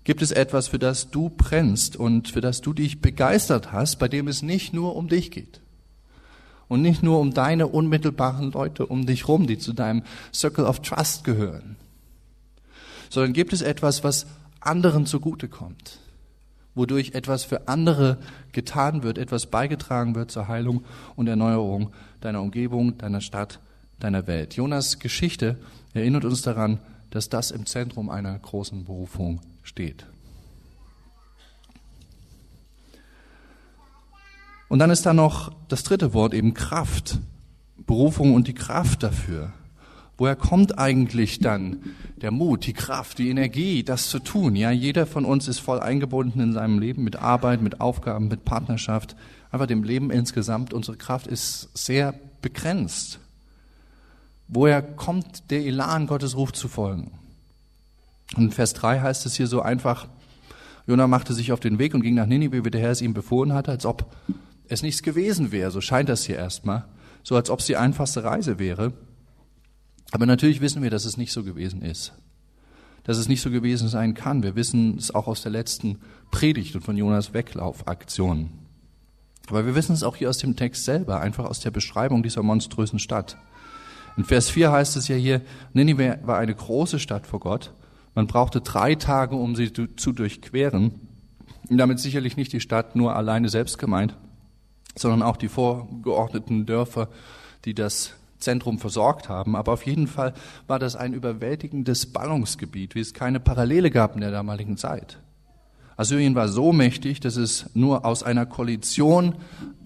Gibt 0.02 0.22
es 0.22 0.33
etwas, 0.33 0.66
für 0.66 0.81
das 0.81 1.12
du 1.12 1.28
brennst 1.28 1.94
und 1.94 2.31
für 2.31 2.40
das 2.40 2.62
du 2.62 2.72
dich 2.72 3.00
begeistert 3.00 3.70
hast, 3.70 4.00
bei 4.00 4.09
dem 4.09 4.26
es 4.26 4.42
nicht 4.42 4.72
nur 4.72 4.96
um 4.96 5.07
dich 5.07 5.31
geht? 5.31 5.62
Und 6.72 6.80
nicht 6.80 7.02
nur 7.02 7.20
um 7.20 7.35
deine 7.35 7.66
unmittelbaren 7.66 8.50
Leute 8.50 8.87
um 8.87 9.04
dich 9.04 9.28
rum, 9.28 9.46
die 9.46 9.58
zu 9.58 9.74
deinem 9.74 10.04
Circle 10.32 10.64
of 10.64 10.80
Trust 10.80 11.22
gehören, 11.22 11.76
sondern 13.11 13.35
gibt 13.35 13.52
es 13.52 13.61
etwas, 13.61 14.04
was 14.04 14.26
anderen 14.58 15.04
zugutekommt, 15.04 15.98
wodurch 16.74 17.11
etwas 17.12 17.44
für 17.44 17.68
andere 17.68 18.16
getan 18.52 19.02
wird, 19.02 19.18
etwas 19.18 19.44
beigetragen 19.44 20.14
wird 20.14 20.30
zur 20.30 20.48
Heilung 20.48 20.82
und 21.14 21.26
Erneuerung 21.28 21.92
deiner 22.22 22.40
Umgebung, 22.40 22.96
deiner 22.96 23.20
Stadt, 23.20 23.61
deiner 24.00 24.26
Welt. 24.26 24.54
Jonas 24.54 24.98
Geschichte 24.98 25.58
erinnert 25.92 26.24
uns 26.24 26.40
daran, 26.40 26.78
dass 27.11 27.28
das 27.28 27.50
im 27.50 27.66
Zentrum 27.66 28.08
einer 28.08 28.38
großen 28.38 28.87
Berufung 28.87 29.42
steht. 29.62 30.06
Und 34.72 34.78
dann 34.78 34.88
ist 34.88 35.04
da 35.04 35.12
noch 35.12 35.52
das 35.68 35.82
dritte 35.82 36.14
Wort, 36.14 36.32
eben 36.32 36.54
Kraft. 36.54 37.18
Berufung 37.76 38.32
und 38.32 38.48
die 38.48 38.54
Kraft 38.54 39.02
dafür. 39.02 39.52
Woher 40.16 40.35
kommt 40.35 40.78
eigentlich 40.78 41.40
dann 41.40 41.80
der 42.22 42.30
Mut, 42.30 42.64
die 42.64 42.72
Kraft, 42.72 43.18
die 43.18 43.28
Energie, 43.28 43.82
das 43.82 44.08
zu 44.08 44.18
tun? 44.18 44.56
Ja, 44.56 44.70
jeder 44.70 45.04
von 45.04 45.26
uns 45.26 45.46
ist 45.46 45.58
voll 45.58 45.78
eingebunden 45.78 46.40
in 46.40 46.54
seinem 46.54 46.78
Leben 46.78 47.04
mit 47.04 47.16
Arbeit, 47.16 47.61
mit 47.61 47.82
Aufgaben, 47.82 48.28
mit 48.28 48.46
Partnerschaft, 48.46 49.14
einfach 49.50 49.66
dem 49.66 49.82
Leben 49.82 50.11
insgesamt. 50.11 50.72
Unsere 50.72 50.96
Kraft 50.96 51.26
ist 51.26 51.68
sehr 51.76 52.14
begrenzt. 52.40 53.18
Woher 54.48 54.80
kommt 54.80 55.50
der 55.50 55.66
Elan, 55.66 56.06
Gottes 56.06 56.35
Ruf 56.35 56.54
zu 56.54 56.68
folgen? 56.68 57.11
Und 58.37 58.44
in 58.44 58.52
Vers 58.52 58.72
3 58.72 59.00
heißt 59.00 59.26
es 59.26 59.35
hier 59.35 59.48
so 59.48 59.61
einfach, 59.61 60.06
Jonah 60.87 61.08
machte 61.08 61.35
sich 61.35 61.52
auf 61.52 61.61
den 61.61 61.78
Weg 61.78 61.92
und 61.92 62.00
ging 62.00 62.14
nach 62.14 62.24
Ninive, 62.24 62.64
wie 62.64 62.70
der 62.70 62.80
Herr 62.80 62.92
es 62.92 63.02
ihm 63.02 63.12
befohlen 63.12 63.52
hatte, 63.52 63.70
als 63.70 63.85
ob 63.85 64.06
es 64.68 64.83
nichts 64.83 65.03
gewesen 65.03 65.53
wäre. 65.53 65.70
So 65.70 65.81
scheint 65.81 66.09
das 66.09 66.25
hier 66.25 66.37
erstmal. 66.37 66.85
So 67.22 67.37
als 67.37 67.51
ob 67.51 67.61
es 67.61 67.66
die 67.66 67.77
einfachste 67.77 68.25
Reise 68.25 68.59
wäre. 68.59 68.92
Aber 70.11 70.27
natürlich 70.27 70.61
wissen 70.61 70.83
wir, 70.83 70.90
dass 70.90 71.05
es 71.05 71.16
nicht 71.16 71.33
so 71.33 71.42
gewesen 71.44 71.83
ist. 71.83 72.12
Dass 73.05 73.16
es 73.16 73.29
nicht 73.29 73.40
so 73.40 73.51
gewesen 73.51 73.88
sein 73.88 74.14
kann. 74.14 74.42
Wir 74.42 74.57
wissen 74.57 74.96
es 74.98 75.12
auch 75.14 75.27
aus 75.27 75.42
der 75.42 75.53
letzten 75.53 75.98
Predigt 76.31 76.75
und 76.75 76.83
von 76.83 76.96
Jonas 76.96 77.35
Weglaufaktion. 77.35 78.51
Aber 79.48 79.66
wir 79.66 79.75
wissen 79.75 79.92
es 79.92 80.03
auch 80.03 80.16
hier 80.16 80.29
aus 80.29 80.38
dem 80.38 80.57
Text 80.57 80.85
selber, 80.85 81.20
einfach 81.20 81.44
aus 81.44 81.61
der 81.61 81.70
Beschreibung 81.70 82.22
dieser 82.22 82.42
monströsen 82.42 82.98
Stadt. 82.98 83.37
In 84.16 84.25
Vers 84.25 84.51
4 84.51 84.70
heißt 84.70 84.96
es 84.96 85.09
ja 85.09 85.16
hier, 85.16 85.40
Ninive 85.72 86.18
war 86.22 86.38
eine 86.38 86.55
große 86.55 86.98
Stadt 86.98 87.27
vor 87.27 87.40
Gott. 87.40 87.72
Man 88.14 88.27
brauchte 88.27 88.61
drei 88.61 88.94
Tage, 88.94 89.37
um 89.37 89.57
sie 89.57 89.72
zu 89.72 90.12
durchqueren. 90.12 91.01
Und 91.68 91.79
damit 91.79 91.98
sicherlich 91.98 92.37
nicht 92.37 92.53
die 92.53 92.61
Stadt 92.61 92.94
nur 92.94 93.16
alleine 93.16 93.48
selbst 93.48 93.79
gemeint, 93.79 94.16
sondern 94.96 95.22
auch 95.22 95.37
die 95.37 95.48
vorgeordneten 95.48 96.66
Dörfer, 96.66 97.09
die 97.64 97.74
das 97.74 98.14
Zentrum 98.38 98.78
versorgt 98.78 99.28
haben. 99.28 99.57
Aber 99.57 99.72
auf 99.72 99.87
jeden 99.87 100.07
Fall 100.07 100.35
war 100.66 100.78
das 100.78 100.96
ein 100.96 101.14
überwältigendes 101.14 102.07
Ballungsgebiet, 102.12 102.94
wie 102.94 103.00
es 103.00 103.14
keine 103.14 103.40
Parallele 103.40 103.90
gab 103.90 104.14
in 104.14 104.20
der 104.20 104.31
damaligen 104.31 104.76
Zeit. 104.76 105.18
Assyrien 105.96 106.35
war 106.35 106.48
so 106.48 106.72
mächtig, 106.72 107.20
dass 107.20 107.37
es 107.37 107.70
nur 107.74 108.05
aus 108.05 108.22
einer 108.22 108.46
Koalition 108.46 109.35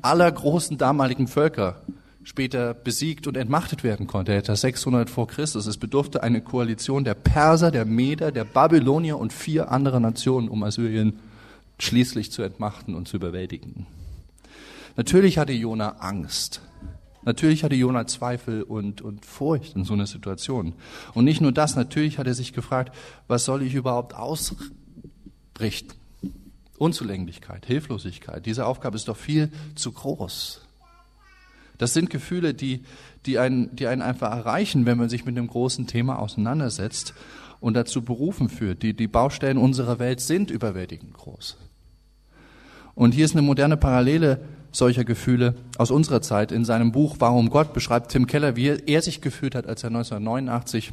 aller 0.02 0.30
großen 0.30 0.78
damaligen 0.78 1.28
Völker 1.28 1.82
später 2.22 2.74
besiegt 2.74 3.26
und 3.26 3.36
entmachtet 3.36 3.84
werden 3.84 4.06
konnte, 4.06 4.34
etwa 4.34 4.56
600 4.56 5.08
vor 5.08 5.28
Christus. 5.28 5.66
Es 5.66 5.76
bedurfte 5.76 6.22
eine 6.22 6.40
Koalition 6.40 7.04
der 7.04 7.14
Perser, 7.14 7.70
der 7.70 7.84
Meder, 7.84 8.32
der 8.32 8.44
Babylonier 8.44 9.18
und 9.18 9.32
vier 9.32 9.70
andere 9.70 10.00
Nationen, 10.00 10.48
um 10.48 10.64
Assyrien 10.64 11.20
schließlich 11.78 12.32
zu 12.32 12.42
entmachten 12.42 12.94
und 12.94 13.06
zu 13.06 13.16
überwältigen. 13.16 13.86
Natürlich 14.96 15.38
hatte 15.38 15.52
Jona 15.52 15.96
Angst. 15.98 16.62
Natürlich 17.24 17.64
hatte 17.64 17.74
Jona 17.74 18.06
Zweifel 18.06 18.62
und, 18.62 19.02
und 19.02 19.26
Furcht 19.26 19.74
in 19.74 19.84
so 19.84 19.94
einer 19.94 20.06
Situation. 20.06 20.74
Und 21.12 21.24
nicht 21.24 21.40
nur 21.40 21.52
das, 21.52 21.74
natürlich 21.74 22.18
hat 22.18 22.26
er 22.26 22.34
sich 22.34 22.52
gefragt, 22.52 22.94
was 23.26 23.44
soll 23.44 23.62
ich 23.62 23.74
überhaupt 23.74 24.14
ausrichten? 24.14 25.94
Unzulänglichkeit, 26.78 27.66
Hilflosigkeit. 27.66 28.46
Diese 28.46 28.66
Aufgabe 28.66 28.96
ist 28.96 29.08
doch 29.08 29.16
viel 29.16 29.50
zu 29.74 29.92
groß. 29.92 30.62
Das 31.78 31.94
sind 31.94 32.10
Gefühle, 32.10 32.54
die, 32.54 32.84
die, 33.26 33.38
einen, 33.38 33.74
die 33.74 33.86
einen 33.86 34.02
einfach 34.02 34.30
erreichen, 34.30 34.86
wenn 34.86 34.98
man 34.98 35.08
sich 35.08 35.24
mit 35.24 35.36
einem 35.36 35.48
großen 35.48 35.86
Thema 35.86 36.18
auseinandersetzt 36.18 37.12
und 37.60 37.74
dazu 37.74 38.02
berufen 38.02 38.48
führt. 38.48 38.82
Die, 38.82 38.94
die 38.94 39.08
Baustellen 39.08 39.58
unserer 39.58 39.98
Welt 39.98 40.20
sind 40.20 40.50
überwältigend 40.50 41.12
groß. 41.14 41.56
Und 42.94 43.12
hier 43.12 43.24
ist 43.24 43.32
eine 43.32 43.42
moderne 43.42 43.76
Parallele 43.76 44.40
solcher 44.76 45.04
Gefühle 45.04 45.54
aus 45.78 45.90
unserer 45.90 46.22
Zeit. 46.22 46.52
In 46.52 46.64
seinem 46.64 46.92
Buch 46.92 47.16
Warum 47.18 47.50
Gott 47.50 47.72
beschreibt 47.72 48.12
Tim 48.12 48.26
Keller, 48.26 48.56
wie 48.56 48.68
er 48.68 49.02
sich 49.02 49.20
gefühlt 49.20 49.54
hat, 49.54 49.66
als 49.66 49.82
er 49.82 49.88
1989 49.88 50.92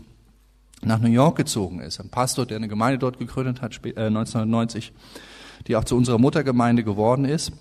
nach 0.81 0.99
New 0.99 1.09
York 1.09 1.37
gezogen 1.37 1.79
ist. 1.79 1.99
Ein 1.99 2.09
Pastor, 2.09 2.45
der 2.45 2.57
eine 2.57 2.67
Gemeinde 2.67 2.99
dort 2.99 3.19
gegründet 3.19 3.61
hat, 3.61 3.73
1990, 3.83 4.89
äh, 4.89 5.63
die 5.67 5.75
auch 5.75 5.85
zu 5.85 5.95
unserer 5.95 6.17
Muttergemeinde 6.17 6.83
geworden 6.83 7.25
ist. 7.25 7.51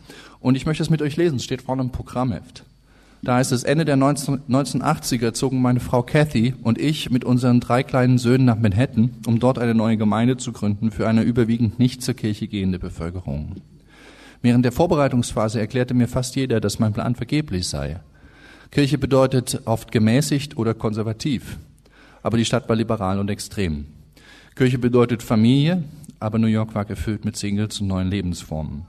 Und 0.41 0.57
ich 0.57 0.67
möchte 0.67 0.83
es 0.83 0.91
mit 0.91 1.03
euch 1.03 1.17
lesen, 1.17 1.37
es 1.37 1.45
steht 1.45 1.63
vorne 1.63 1.83
im 1.83 1.91
Programmheft. 1.91 2.65
Da 3.25 3.37
heißt 3.37 3.53
es, 3.53 3.63
Ende 3.63 3.85
der 3.85 3.97
19, 3.97 4.41
1980er 4.49 5.33
zogen 5.33 5.63
meine 5.63 5.79
Frau 5.79 6.03
Kathy 6.03 6.55
und 6.65 6.79
ich 6.81 7.11
mit 7.11 7.25
unseren 7.25 7.61
drei 7.61 7.85
kleinen 7.85 8.19
Söhnen 8.19 8.45
nach 8.45 8.59
Manhattan, 8.59 9.11
um 9.27 9.39
dort 9.39 9.61
eine 9.61 9.77
neue 9.77 9.97
Gemeinde 9.97 10.37
zu 10.39 10.51
gründen 10.51 10.91
für 10.91 11.07
eine 11.07 11.23
überwiegend 11.23 11.79
nicht 11.79 12.03
zur 12.03 12.15
Kirche 12.15 12.49
gehende 12.49 12.81
Bevölkerung. 12.81 13.63
Während 14.42 14.64
der 14.64 14.72
Vorbereitungsphase 14.72 15.61
erklärte 15.61 15.94
mir 15.94 16.09
fast 16.09 16.35
jeder, 16.35 16.61
dass 16.61 16.81
mein 16.81 16.92
Plan 16.92 17.14
vergeblich 17.14 17.68
sei. 17.68 18.00
Kirche 18.72 18.98
bedeutet 18.98 19.62
oft 19.66 19.92
gemäßigt 19.92 20.57
oder 20.57 20.74
konservativ, 20.74 21.59
aber 22.22 22.37
die 22.38 22.44
Stadt 22.44 22.68
war 22.68 22.74
liberal 22.74 23.20
und 23.20 23.31
extrem. 23.31 23.87
Kirche 24.57 24.78
bedeutet 24.78 25.22
Familie, 25.22 25.85
aber 26.18 26.38
New 26.38 26.48
York 26.48 26.74
war 26.74 26.85
gefüllt 26.85 27.24
mit 27.24 27.37
Singles 27.37 27.81
und 27.81 27.87
neuen 27.87 28.09
Lebensformen. 28.09 28.83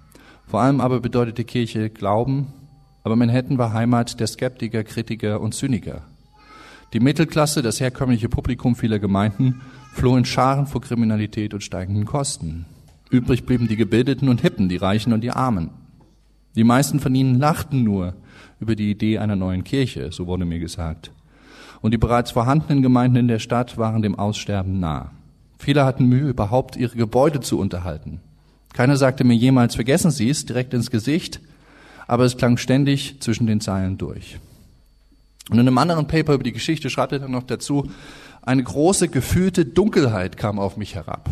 Vor 0.47 0.61
allem 0.61 0.81
aber 0.81 0.99
bedeutete 0.99 1.43
Kirche 1.43 1.89
Glauben, 1.89 2.47
aber 3.03 3.15
Manhattan 3.15 3.57
war 3.57 3.73
Heimat 3.73 4.19
der 4.19 4.27
Skeptiker, 4.27 4.83
Kritiker 4.83 5.39
und 5.39 5.53
Zyniker. 5.53 6.01
Die 6.93 6.99
Mittelklasse, 6.99 7.61
das 7.61 7.79
herkömmliche 7.79 8.29
Publikum 8.29 8.75
vieler 8.75 8.99
Gemeinden, 8.99 9.61
floh 9.93 10.15
in 10.15 10.25
Scharen 10.25 10.67
vor 10.67 10.81
Kriminalität 10.81 11.53
und 11.53 11.63
steigenden 11.63 12.05
Kosten. 12.05 12.65
Übrig 13.13 13.45
blieben 13.45 13.67
die 13.67 13.75
Gebildeten 13.75 14.27
und 14.27 14.41
Hippen, 14.41 14.69
die 14.69 14.77
Reichen 14.77 15.13
und 15.13 15.21
die 15.21 15.29
Armen. 15.29 15.69
Die 16.55 16.63
meisten 16.63 16.99
von 16.99 17.13
ihnen 17.13 17.39
lachten 17.39 17.83
nur 17.83 18.15
über 18.59 18.75
die 18.75 18.89
Idee 18.89 19.19
einer 19.19 19.35
neuen 19.35 19.63
Kirche, 19.63 20.11
so 20.11 20.25
wurde 20.25 20.45
mir 20.45 20.57
gesagt. 20.57 21.11
Und 21.81 21.91
die 21.91 21.99
bereits 21.99 22.31
vorhandenen 22.31 22.81
Gemeinden 22.81 23.17
in 23.17 23.27
der 23.27 23.37
Stadt 23.37 23.77
waren 23.77 24.01
dem 24.01 24.17
Aussterben 24.17 24.79
nah. 24.79 25.11
Viele 25.59 25.85
hatten 25.85 26.07
Mühe, 26.07 26.27
überhaupt 26.27 26.75
ihre 26.75 26.97
Gebäude 26.97 27.39
zu 27.39 27.59
unterhalten. 27.59 28.19
Keiner 28.73 28.97
sagte 28.97 29.23
mir 29.23 29.35
jemals, 29.35 29.75
vergessen 29.75 30.09
Sie 30.09 30.31
es, 30.31 30.47
direkt 30.47 30.73
ins 30.73 30.89
Gesicht, 30.89 31.39
aber 32.07 32.25
es 32.25 32.35
klang 32.35 32.57
ständig 32.57 33.21
zwischen 33.21 33.45
den 33.45 33.61
Zeilen 33.61 33.99
durch. 33.99 34.39
Und 35.51 35.59
in 35.59 35.67
einem 35.67 35.77
anderen 35.77 36.07
Paper 36.07 36.33
über 36.33 36.43
die 36.43 36.51
Geschichte 36.51 36.89
schreibt 36.89 37.11
er 37.11 37.19
dann 37.19 37.31
noch 37.31 37.43
dazu, 37.43 37.91
eine 38.41 38.63
große 38.63 39.07
gefühlte 39.07 39.65
Dunkelheit 39.65 40.35
kam 40.35 40.57
auf 40.57 40.77
mich 40.77 40.95
herab. 40.95 41.29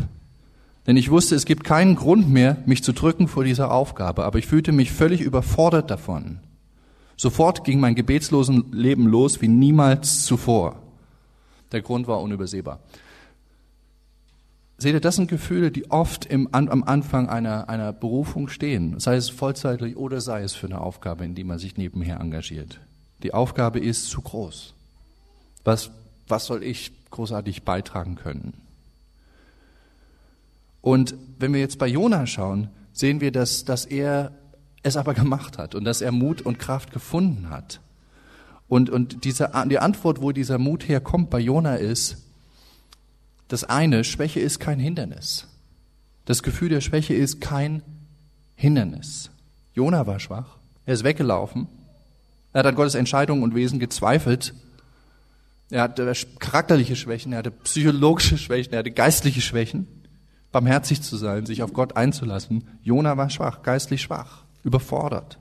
Denn 0.87 0.97
ich 0.97 1.11
wusste, 1.11 1.35
es 1.35 1.45
gibt 1.45 1.63
keinen 1.63 1.95
Grund 1.95 2.29
mehr, 2.29 2.57
mich 2.65 2.83
zu 2.83 2.91
drücken 2.91 3.27
vor 3.27 3.43
dieser 3.43 3.71
Aufgabe, 3.71 4.23
aber 4.23 4.39
ich 4.39 4.47
fühlte 4.47 4.71
mich 4.71 4.91
völlig 4.91 5.21
überfordert 5.21 5.91
davon. 5.91 6.39
Sofort 7.17 7.63
ging 7.63 7.79
mein 7.79 7.93
gebetslosen 7.93 8.71
Leben 8.71 9.05
los 9.05 9.41
wie 9.41 9.47
niemals 9.47 10.25
zuvor. 10.25 10.81
Der 11.71 11.81
Grund 11.81 12.07
war 12.07 12.21
unübersehbar. 12.21 12.79
Seht 14.79 14.95
ihr, 14.95 14.99
das 14.99 15.17
sind 15.17 15.29
Gefühle, 15.29 15.69
die 15.69 15.91
oft 15.91 16.25
im, 16.25 16.49
am 16.51 16.83
Anfang 16.83 17.29
einer, 17.29 17.69
einer 17.69 17.93
Berufung 17.93 18.47
stehen, 18.47 18.99
sei 18.99 19.15
es 19.15 19.29
vollzeitlich 19.29 19.95
oder 19.95 20.19
sei 20.21 20.41
es 20.41 20.53
für 20.53 20.65
eine 20.65 20.81
Aufgabe, 20.81 21.23
in 21.23 21.35
die 21.35 21.43
man 21.43 21.59
sich 21.59 21.77
nebenher 21.77 22.19
engagiert. 22.19 22.79
Die 23.21 23.35
Aufgabe 23.35 23.79
ist 23.79 24.09
zu 24.09 24.21
groß. 24.21 24.73
Was, 25.63 25.91
was 26.27 26.47
soll 26.47 26.63
ich 26.63 26.91
großartig 27.11 27.61
beitragen 27.61 28.15
können? 28.15 28.53
Und 30.81 31.15
wenn 31.39 31.53
wir 31.53 31.59
jetzt 31.59 31.79
bei 31.79 31.87
Jona 31.87 32.25
schauen, 32.25 32.69
sehen 32.91 33.21
wir, 33.21 33.31
dass, 33.31 33.65
dass 33.65 33.85
er 33.85 34.31
es 34.83 34.97
aber 34.97 35.13
gemacht 35.13 35.57
hat 35.57 35.75
und 35.75 35.83
dass 35.83 36.01
er 36.01 36.11
Mut 36.11 36.41
und 36.41 36.59
Kraft 36.59 36.91
gefunden 36.91 37.49
hat. 37.49 37.79
Und, 38.67 38.89
und 38.89 39.25
diese, 39.25 39.51
die 39.69 39.79
Antwort, 39.79 40.21
wo 40.21 40.31
dieser 40.31 40.57
Mut 40.57 40.87
herkommt 40.87 41.29
bei 41.29 41.39
Jona 41.39 41.75
ist, 41.75 42.17
das 43.47 43.65
eine, 43.65 44.03
Schwäche 44.03 44.39
ist 44.39 44.59
kein 44.59 44.79
Hindernis. 44.79 45.47
Das 46.25 46.41
Gefühl 46.41 46.69
der 46.69 46.81
Schwäche 46.81 47.13
ist 47.13 47.41
kein 47.41 47.83
Hindernis. 48.55 49.29
Jona 49.73 50.07
war 50.07 50.19
schwach. 50.19 50.57
Er 50.85 50.93
ist 50.93 51.03
weggelaufen. 51.03 51.67
Er 52.53 52.59
hat 52.59 52.65
an 52.65 52.75
Gottes 52.75 52.95
Entscheidung 52.95 53.43
und 53.43 53.55
Wesen 53.55 53.79
gezweifelt. 53.79 54.53
Er 55.69 55.83
hatte 55.83 56.13
charakterliche 56.39 56.95
Schwächen, 56.95 57.31
er 57.31 57.39
hatte 57.39 57.51
psychologische 57.51 58.37
Schwächen, 58.37 58.73
er 58.73 58.79
hatte 58.79 58.91
geistliche 58.91 59.41
Schwächen. 59.41 59.87
Barmherzig 60.51 61.01
zu 61.01 61.17
sein, 61.17 61.45
sich 61.45 61.63
auf 61.63 61.73
Gott 61.73 61.95
einzulassen. 61.95 62.67
Jona 62.83 63.17
war 63.17 63.29
schwach, 63.29 63.63
geistlich 63.63 64.01
schwach 64.01 64.43
überfordert. 64.63 65.37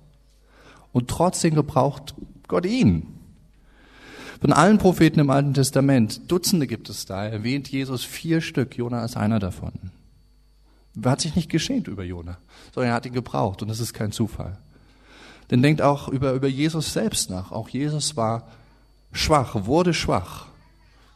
Und 0.93 1.09
trotzdem 1.09 1.55
gebraucht 1.55 2.15
Gott 2.49 2.67
ihn. 2.67 3.07
Von 4.41 4.53
allen 4.53 4.79
Propheten 4.79 5.21
im 5.21 5.31
Alten 5.31 5.53
Testament, 5.53 6.31
Dutzende 6.31 6.67
gibt 6.67 6.89
es 6.89 7.05
da, 7.05 7.27
erwähnt 7.27 7.69
Jesus 7.69 8.05
vier 8.05 8.41
Stück, 8.41 8.77
Jona 8.77 9.05
ist 9.05 9.17
einer 9.17 9.39
davon. 9.39 9.73
Er 11.01 11.11
hat 11.11 11.21
sich 11.21 11.37
nicht 11.37 11.51
geschämt 11.51 11.89
über 11.89 12.05
Jona, 12.05 12.39
sondern 12.75 12.91
er 12.91 12.95
hat 12.95 13.07
ihn 13.07 13.13
gebraucht 13.13 13.63
und 13.63 13.69
das 13.69 13.81
ist 13.81 13.93
kein 13.93 14.13
Zufall. 14.13 14.59
Denn 15.51 15.63
denkt 15.63 15.83
auch 15.83 16.09
über, 16.09 16.33
über 16.33 16.49
Jesus 16.49 16.93
selbst 16.93 17.29
nach. 17.29 17.53
Auch 17.53 17.69
Jesus 17.69 18.17
war 18.17 18.49
schwach, 19.13 19.67
wurde 19.67 19.93
schwach 19.93 20.47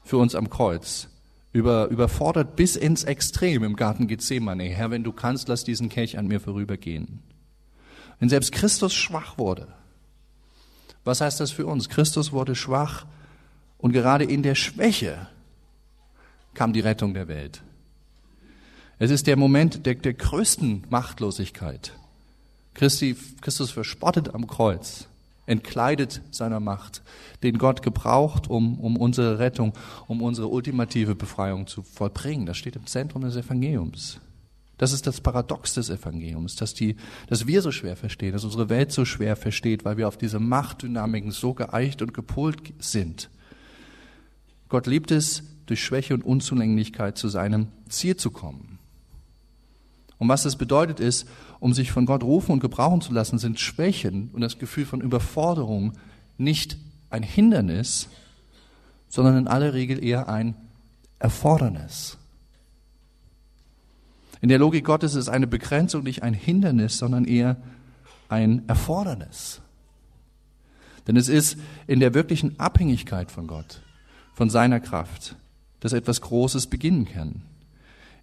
für 0.05 0.19
uns 0.19 0.35
am 0.35 0.51
Kreuz. 0.51 1.09
Über, 1.55 1.87
überfordert 1.87 2.57
bis 2.57 2.75
ins 2.75 3.05
Extrem 3.05 3.63
im 3.63 3.77
Garten 3.77 4.09
Gethsemane. 4.09 4.65
Herr, 4.65 4.91
wenn 4.91 5.05
du 5.05 5.13
kannst, 5.13 5.49
lass 5.49 5.65
diesen 5.65 5.89
Kelch 5.89 6.19
an 6.19 6.27
mir 6.27 6.41
vorübergehen. 6.41 7.21
Wenn 8.19 8.29
selbst 8.29 8.53
Christus 8.53 8.93
schwach 8.93 9.39
wurde, 9.39 9.69
was 11.05 11.21
heißt 11.21 11.39
das 11.39 11.53
für 11.53 11.67
uns? 11.67 11.89
Christus 11.89 12.33
wurde 12.33 12.57
schwach 12.57 13.07
und 13.79 13.93
gerade 13.93 14.25
in 14.25 14.43
der 14.43 14.57
Schwäche 14.57 15.29
kam 16.55 16.73
die 16.73 16.81
Rettung 16.81 17.15
der 17.15 17.29
Welt. 17.29 17.63
Es 18.99 19.11
ist 19.11 19.27
der 19.27 19.37
Moment 19.37 19.87
der, 19.87 19.95
der 19.95 20.15
größten 20.15 20.85
Machtlosigkeit. 20.91 21.93
Christi, 22.75 23.17
Christus 23.41 23.71
verspottet 23.71 24.35
am 24.35 24.49
Kreuz, 24.49 25.07
entkleidet 25.47 26.23
seiner 26.31 26.61
Macht, 26.61 27.03
den 27.43 27.59
Gott 27.59 27.83
gebraucht, 27.83 28.49
um, 28.49 28.79
um 28.81 28.97
unsere 28.97 29.39
Rettung, 29.39 29.73
um 30.07 30.23
unsere 30.23 30.49
ultimative 30.49 31.15
Befreiung 31.15 31.67
zu 31.67 31.83
vollbringen. 31.83 32.47
Das 32.47 32.57
steht 32.57 32.77
im 32.77 32.87
Zentrum 32.87 33.23
des 33.23 33.37
Evangeliums. 33.37 34.21
Das 34.79 34.93
ist 34.93 35.07
das 35.07 35.21
Paradox 35.21 35.75
des 35.75 35.89
Evangeliums, 35.89 36.57
dass, 36.57 36.75
die, 36.75 36.97
dass 37.29 37.47
wir 37.47 37.63
so 37.63 37.71
schwer 37.71 37.97
verstehen, 37.97 38.33
dass 38.33 38.45
unsere 38.45 38.69
Welt 38.69 38.91
so 38.91 39.05
schwer 39.05 39.37
versteht, 39.37 39.85
weil 39.85 39.97
wir 39.97 40.09
auf 40.09 40.17
diese 40.17 40.41
Machtdynamiken 40.41 41.31
so 41.31 41.55
geeicht 41.55 42.03
und 42.03 42.13
gepolt 42.13 42.73
sind. 42.79 43.31
Gott 44.69 44.87
liebt 44.87 45.11
es, 45.11 45.45
durch 45.67 45.83
Schwäche 45.83 46.15
und 46.15 46.25
Unzulänglichkeit 46.25 47.17
zu 47.17 47.29
seinem 47.29 47.69
Ziel 47.89 48.17
zu 48.17 48.31
kommen. 48.31 48.79
Und 50.19 50.29
was 50.29 50.43
das 50.43 50.57
bedeutet 50.57 51.01
ist, 51.01 51.29
um 51.65 51.73
sich 51.73 51.93
von 51.93 52.05
Gott 52.05 52.23
rufen 52.23 52.53
und 52.53 52.61
gebrauchen 52.61 53.01
zu 53.01 53.15
lassen, 53.15 53.39
sind 53.39 53.59
Schwächen 53.59 54.29
und 54.35 54.43
das 54.43 54.59
Gefühl 54.59 54.85
von 54.85 55.01
Überforderung 55.01 55.95
nicht 56.37 56.77
ein 57.09 57.23
Hindernis, 57.23 58.11
sondern 59.09 59.39
in 59.39 59.49
aller 59.49 59.73
Regel 59.73 60.05
eher 60.05 60.29
ein 60.29 60.57
Erfordernis. 61.19 62.19
In 64.43 64.51
der 64.51 64.59
Logik 64.59 64.85
Gottes 64.85 65.15
ist 65.15 65.31
eine 65.31 65.47
Begrenzung 65.47 66.03
nicht 66.03 66.23
ein 66.23 66.35
Hindernis, 66.35 66.99
sondern 66.99 67.25
eher 67.25 67.57
ein 68.29 68.69
Erfordernis. 68.69 69.63
Denn 71.07 71.17
es 71.17 71.31
ist 71.31 71.57
in 71.87 71.99
der 71.99 72.13
wirklichen 72.13 72.61
Abhängigkeit 72.61 73.31
von 73.31 73.47
Gott, 73.47 73.81
von 74.35 74.51
seiner 74.51 74.81
Kraft, 74.81 75.35
dass 75.81 75.95
etwas 75.95 76.21
Großes 76.21 76.67
beginnen 76.67 77.07
kann. 77.07 77.41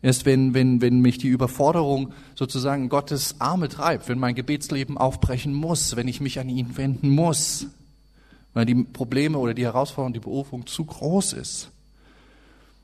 Erst 0.01 0.25
wenn, 0.25 0.53
wenn, 0.53 0.81
wenn 0.81 0.99
mich 0.99 1.17
die 1.19 1.27
Überforderung 1.27 2.13
sozusagen 2.35 2.89
Gottes 2.89 3.39
Arme 3.39 3.69
treibt, 3.69 4.09
wenn 4.09 4.17
mein 4.17 4.35
Gebetsleben 4.35 4.97
aufbrechen 4.97 5.53
muss, 5.53 5.95
wenn 5.95 6.07
ich 6.07 6.21
mich 6.21 6.39
an 6.39 6.49
ihn 6.49 6.75
wenden 6.75 7.09
muss, 7.09 7.67
weil 8.53 8.65
die 8.65 8.75
Probleme 8.75 9.37
oder 9.37 9.53
die 9.53 9.63
Herausforderung, 9.63 10.13
die 10.13 10.19
Berufung 10.19 10.65
zu 10.65 10.85
groß 10.85 11.33
ist, 11.33 11.71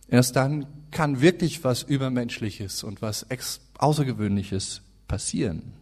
Erst 0.09 0.35
dann 0.35 0.65
kann 0.91 1.21
wirklich 1.21 1.63
was 1.63 1.83
Übermenschliches 1.83 2.83
und 2.83 3.01
was 3.01 3.25
Außergewöhnliches 3.77 4.81
passieren. 5.07 5.73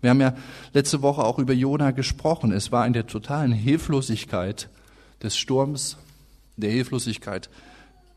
Wir 0.00 0.10
haben 0.10 0.20
ja 0.20 0.36
letzte 0.72 1.02
Woche 1.02 1.22
auch 1.22 1.38
über 1.38 1.52
Jona 1.52 1.92
gesprochen. 1.92 2.50
Es 2.50 2.72
war 2.72 2.86
in 2.86 2.92
der 2.92 3.06
totalen 3.06 3.52
Hilflosigkeit 3.52 4.68
des 5.22 5.36
Sturms, 5.36 5.96
der 6.56 6.70
Hilflosigkeit 6.70 7.48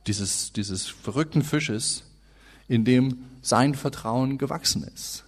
dieses, 0.07 0.53
dieses 0.53 0.87
verrückten 0.87 1.43
Fisches, 1.43 2.03
in 2.67 2.85
dem 2.85 3.23
sein 3.41 3.75
Vertrauen 3.75 4.37
gewachsen 4.37 4.83
ist, 4.83 5.25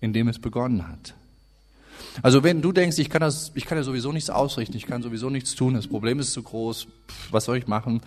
in 0.00 0.12
dem 0.12 0.28
es 0.28 0.38
begonnen 0.38 0.88
hat. 0.88 1.14
Also 2.22 2.42
wenn 2.42 2.62
du 2.62 2.72
denkst, 2.72 2.98
ich 2.98 3.10
kann 3.10 3.20
das, 3.20 3.52
ich 3.54 3.66
kann 3.66 3.78
ja 3.78 3.84
sowieso 3.84 4.12
nichts 4.12 4.30
ausrichten, 4.30 4.76
ich 4.76 4.86
kann 4.86 5.02
sowieso 5.02 5.28
nichts 5.30 5.54
tun, 5.54 5.74
das 5.74 5.86
Problem 5.86 6.18
ist 6.18 6.32
zu 6.32 6.42
groß, 6.42 6.86
was 7.30 7.44
soll 7.44 7.58
ich 7.58 7.66
machen? 7.66 8.00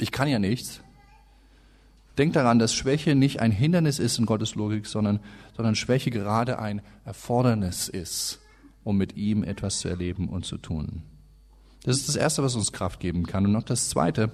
ich 0.00 0.12
kann 0.12 0.28
ja 0.28 0.38
nichts. 0.38 0.80
Denk 2.18 2.32
daran, 2.32 2.58
dass 2.58 2.74
Schwäche 2.74 3.14
nicht 3.14 3.40
ein 3.40 3.52
Hindernis 3.52 3.98
ist 3.98 4.18
in 4.18 4.26
Gottes 4.26 4.54
Logik, 4.54 4.86
sondern, 4.86 5.20
sondern 5.56 5.74
Schwäche 5.74 6.10
gerade 6.10 6.58
ein 6.58 6.82
Erfordernis 7.04 7.88
ist, 7.88 8.40
um 8.84 8.96
mit 8.96 9.16
ihm 9.16 9.42
etwas 9.42 9.80
zu 9.80 9.88
erleben 9.88 10.28
und 10.28 10.44
zu 10.44 10.58
tun. 10.58 11.02
Das 11.84 11.96
ist 11.96 12.08
das 12.08 12.16
Erste, 12.16 12.42
was 12.42 12.56
uns 12.56 12.72
Kraft 12.72 13.00
geben 13.00 13.26
kann. 13.26 13.46
Und 13.46 13.52
noch 13.52 13.62
das 13.62 13.88
Zweite, 13.88 14.30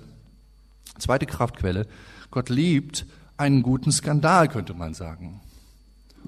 zweite 0.98 1.26
Kraftquelle. 1.26 1.86
Gott 2.30 2.48
liebt 2.48 3.06
einen 3.36 3.62
guten 3.62 3.92
Skandal, 3.92 4.48
könnte 4.48 4.74
man 4.74 4.94
sagen. 4.94 5.40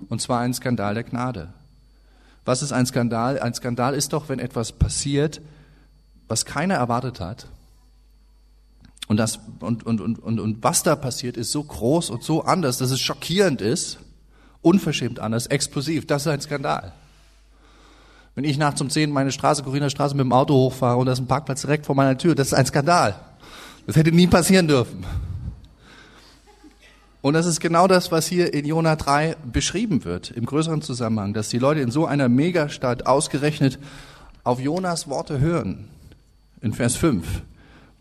Und 0.08 0.20
zwar 0.20 0.40
einen 0.40 0.54
Skandal 0.54 0.94
der 0.94 1.04
Gnade. 1.04 1.48
Was 2.44 2.62
ist 2.62 2.72
ein 2.72 2.86
Skandal? 2.86 3.40
Ein 3.40 3.54
Skandal 3.54 3.94
ist 3.94 4.12
doch, 4.12 4.28
wenn 4.28 4.38
etwas 4.38 4.72
passiert, 4.72 5.40
was 6.28 6.44
keiner 6.44 6.74
erwartet 6.74 7.20
hat 7.20 7.48
und, 9.08 9.16
das, 9.16 9.40
und, 9.60 9.84
und, 9.86 10.00
und, 10.00 10.18
und, 10.18 10.38
und 10.38 10.62
was 10.62 10.82
da 10.82 10.94
passiert, 10.94 11.36
ist 11.36 11.50
so 11.50 11.64
groß 11.64 12.10
und 12.10 12.22
so 12.22 12.44
anders, 12.44 12.76
dass 12.76 12.90
es 12.90 13.00
schockierend 13.00 13.62
ist, 13.62 13.98
unverschämt 14.60 15.18
anders, 15.18 15.46
explosiv. 15.46 16.06
Das 16.06 16.22
ist 16.22 16.28
ein 16.28 16.40
Skandal. 16.42 16.92
Wenn 18.34 18.44
ich 18.44 18.58
nachts 18.58 18.80
um 18.80 18.90
10 18.90 19.10
meine 19.10 19.32
Straße, 19.32 19.62
Corina 19.62 19.88
Straße 19.90 20.14
mit 20.14 20.24
dem 20.24 20.32
Auto 20.32 20.54
hochfahre 20.54 20.98
und 20.98 21.06
da 21.06 21.12
ist 21.12 21.18
ein 21.18 21.26
Parkplatz 21.26 21.62
direkt 21.62 21.86
vor 21.86 21.96
meiner 21.96 22.18
Tür, 22.18 22.34
das 22.34 22.48
ist 22.48 22.54
ein 22.54 22.66
Skandal. 22.66 23.18
Das 23.88 23.96
hätte 23.96 24.12
nie 24.12 24.26
passieren 24.26 24.68
dürfen. 24.68 25.06
Und 27.22 27.32
das 27.32 27.46
ist 27.46 27.58
genau 27.58 27.86
das, 27.86 28.12
was 28.12 28.26
hier 28.26 28.52
in 28.52 28.66
Jona 28.66 28.96
3 28.96 29.36
beschrieben 29.50 30.04
wird, 30.04 30.30
im 30.30 30.44
größeren 30.44 30.82
Zusammenhang, 30.82 31.32
dass 31.32 31.48
die 31.48 31.58
Leute 31.58 31.80
in 31.80 31.90
so 31.90 32.04
einer 32.04 32.28
Megastadt 32.28 33.06
ausgerechnet 33.06 33.78
auf 34.44 34.60
Jonas 34.60 35.08
Worte 35.08 35.40
hören. 35.40 35.88
In 36.60 36.74
Vers 36.74 36.96
5 36.96 37.40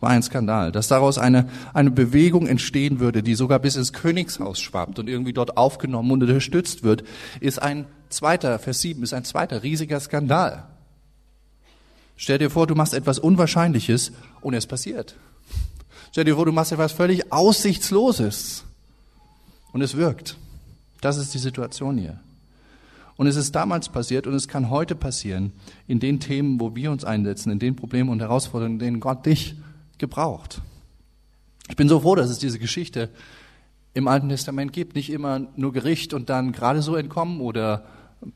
war 0.02 0.10
ein 0.10 0.24
Skandal. 0.24 0.74
Dass 0.74 0.90
daraus 0.90 1.18
eine, 1.18 1.48
eine 1.74 1.92
Bewegung 1.92 2.48
entstehen 2.48 3.00
würde, 3.00 3.24
die 3.24 3.36
sogar 3.36 3.60
bis 3.60 3.78
ins 3.78 3.94
Königshaus 3.94 4.60
schwappt 4.60 5.00
und 5.00 5.08
irgendwie 5.08 5.32
dort 5.32 5.56
aufgenommen 5.56 6.12
und 6.12 6.22
unterstützt 6.22 6.84
wird, 6.84 7.06
ist 7.40 7.62
ein 7.62 7.86
zweiter, 8.10 8.60
Vers 8.60 8.82
7, 8.82 9.04
ist 9.04 9.14
ein 9.14 9.24
zweiter 9.24 9.64
riesiger 9.64 10.02
Skandal. 10.02 10.68
Stell 12.18 12.40
dir 12.40 12.50
vor, 12.50 12.68
du 12.68 12.76
machst 12.76 12.94
etwas 12.94 13.20
Unwahrscheinliches 13.20 14.12
und 14.42 14.54
es 14.54 14.68
passiert. 14.68 15.16
Stell 16.12 16.24
dir 16.24 16.36
vor, 16.36 16.46
du 16.46 16.52
machst 16.52 16.72
etwas 16.72 16.92
völlig 16.92 17.32
Aussichtsloses 17.32 18.64
und 19.74 19.82
es 19.82 19.96
wirkt. 19.96 20.38
Das 21.02 21.18
ist 21.18 21.34
die 21.34 21.40
Situation 21.40 21.98
hier. 21.98 22.20
Und 23.18 23.28
es 23.28 23.36
ist 23.36 23.56
damals 23.56 23.90
passiert 23.90 24.28
und 24.28 24.34
es 24.36 24.48
kann 24.48 24.70
heute 24.70 24.96
passieren 24.96 25.52
in 25.88 26.00
den 26.00 26.20
Themen, 26.20 26.60
wo 26.60 26.76
wir 26.76 26.92
uns 26.92 27.04
einsetzen, 27.04 27.52
in 27.52 27.60
den 27.60 27.76
Problemen 27.76 28.10
und 28.10 28.22
Herausforderungen, 28.22 28.76
in 28.76 28.80
denen 28.80 29.00
Gott 29.00 29.26
dich 29.26 29.56
gebraucht. 29.98 30.62
Ich 31.70 31.76
bin 31.76 31.90
so 31.90 32.00
froh, 32.00 32.16
dass 32.16 32.30
es 32.30 32.38
diese 32.38 32.60
Geschichte 32.60 33.10
im 33.94 34.08
Alten 34.08 34.30
Testament 34.30 34.72
gibt. 34.72 34.96
Nicht 34.96 35.10
immer 35.10 35.48
nur 35.56 35.74
Gericht 35.74 36.14
und 36.14 36.30
dann 36.30 36.52
gerade 36.52 36.84
so 36.84 36.96
entkommen 36.96 37.42
oder 37.42 37.86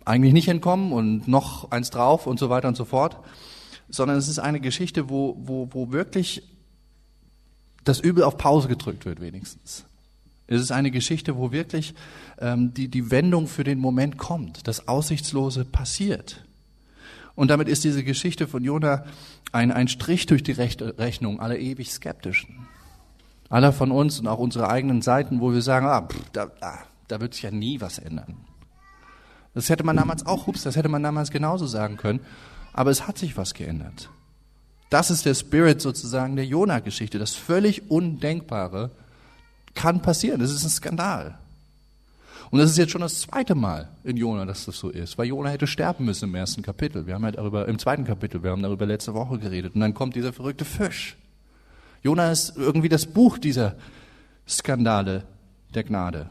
eigentlich 0.05 0.33
nicht 0.33 0.47
entkommen 0.47 0.91
und 0.91 1.27
noch 1.27 1.71
eins 1.71 1.91
drauf 1.91 2.27
und 2.27 2.39
so 2.39 2.49
weiter 2.49 2.67
und 2.67 2.75
so 2.75 2.85
fort, 2.85 3.17
sondern 3.89 4.17
es 4.17 4.27
ist 4.27 4.39
eine 4.39 4.59
Geschichte, 4.59 5.09
wo, 5.09 5.37
wo, 5.39 5.69
wo 5.71 5.91
wirklich 5.91 6.43
das 7.83 7.99
Übel 7.99 8.23
auf 8.23 8.37
Pause 8.37 8.67
gedrückt 8.67 9.05
wird 9.05 9.21
wenigstens. 9.21 9.85
Es 10.47 10.61
ist 10.61 10.71
eine 10.71 10.91
Geschichte, 10.91 11.37
wo 11.37 11.51
wirklich 11.51 11.93
ähm, 12.39 12.73
die, 12.73 12.89
die 12.89 13.09
Wendung 13.09 13.47
für 13.47 13.63
den 13.63 13.79
Moment 13.79 14.17
kommt, 14.17 14.67
das 14.67 14.87
Aussichtslose 14.87 15.63
passiert. 15.63 16.43
Und 17.35 17.47
damit 17.47 17.69
ist 17.69 17.83
diese 17.83 18.03
Geschichte 18.03 18.47
von 18.47 18.63
Jona 18.63 19.05
ein, 19.53 19.71
ein 19.71 19.87
Strich 19.87 20.25
durch 20.25 20.43
die 20.43 20.51
Rechnung 20.51 21.39
aller 21.39 21.57
ewig 21.57 21.91
Skeptischen. 21.91 22.67
Aller 23.49 23.71
von 23.73 23.91
uns 23.91 24.19
und 24.19 24.27
auch 24.27 24.39
unsere 24.39 24.69
eigenen 24.69 25.01
Seiten, 25.01 25.39
wo 25.39 25.53
wir 25.53 25.61
sagen, 25.61 25.85
ah, 25.85 26.01
pff, 26.01 26.29
da, 26.33 26.47
da, 26.59 26.79
da 27.07 27.21
wird 27.21 27.33
sich 27.33 27.43
ja 27.43 27.51
nie 27.51 27.81
was 27.81 27.99
ändern. 27.99 28.35
Das 29.53 29.69
hätte 29.69 29.83
man 29.83 29.97
damals 29.97 30.25
auch, 30.25 30.47
hups, 30.47 30.63
das 30.63 30.75
hätte 30.75 30.89
man 30.89 31.03
damals 31.03 31.31
genauso 31.31 31.65
sagen 31.67 31.97
können. 31.97 32.21
Aber 32.73 32.89
es 32.89 33.07
hat 33.07 33.17
sich 33.17 33.35
was 33.37 33.53
geändert. 33.53 34.09
Das 34.91 35.09
ist 35.09 35.25
der 35.25 35.35
Spirit 35.35 35.81
sozusagen 35.81 36.35
der 36.35 36.45
Jona-Geschichte. 36.45 37.17
Das 37.17 37.33
völlig 37.33 37.89
Undenkbare 37.89 38.91
kann 39.73 40.01
passieren. 40.01 40.41
Das 40.41 40.51
ist 40.51 40.65
ein 40.65 40.69
Skandal. 40.69 41.39
Und 42.49 42.59
das 42.59 42.69
ist 42.69 42.77
jetzt 42.77 42.91
schon 42.91 42.99
das 42.99 43.21
zweite 43.21 43.55
Mal 43.55 43.87
in 44.03 44.17
Jona, 44.17 44.43
dass 44.43 44.65
das 44.65 44.77
so 44.77 44.89
ist, 44.89 45.17
weil 45.17 45.27
Jona 45.27 45.49
hätte 45.49 45.65
sterben 45.65 46.03
müssen 46.03 46.27
im 46.27 46.35
ersten 46.35 46.61
Kapitel. 46.61 47.07
Wir 47.07 47.13
haben 47.13 47.23
halt 47.23 47.37
darüber, 47.37 47.69
im 47.69 47.79
zweiten 47.79 48.03
Kapitel, 48.03 48.43
wir 48.43 48.51
haben 48.51 48.61
darüber 48.61 48.85
letzte 48.85 49.13
Woche 49.13 49.39
geredet. 49.39 49.75
Und 49.75 49.79
dann 49.79 49.93
kommt 49.93 50.17
dieser 50.17 50.33
verrückte 50.33 50.65
Fisch. 50.65 51.15
Jona 52.03 52.29
ist 52.29 52.57
irgendwie 52.57 52.89
das 52.89 53.05
Buch 53.05 53.37
dieser 53.37 53.75
Skandale 54.45 55.23
der 55.73 55.85
Gnade. 55.85 56.29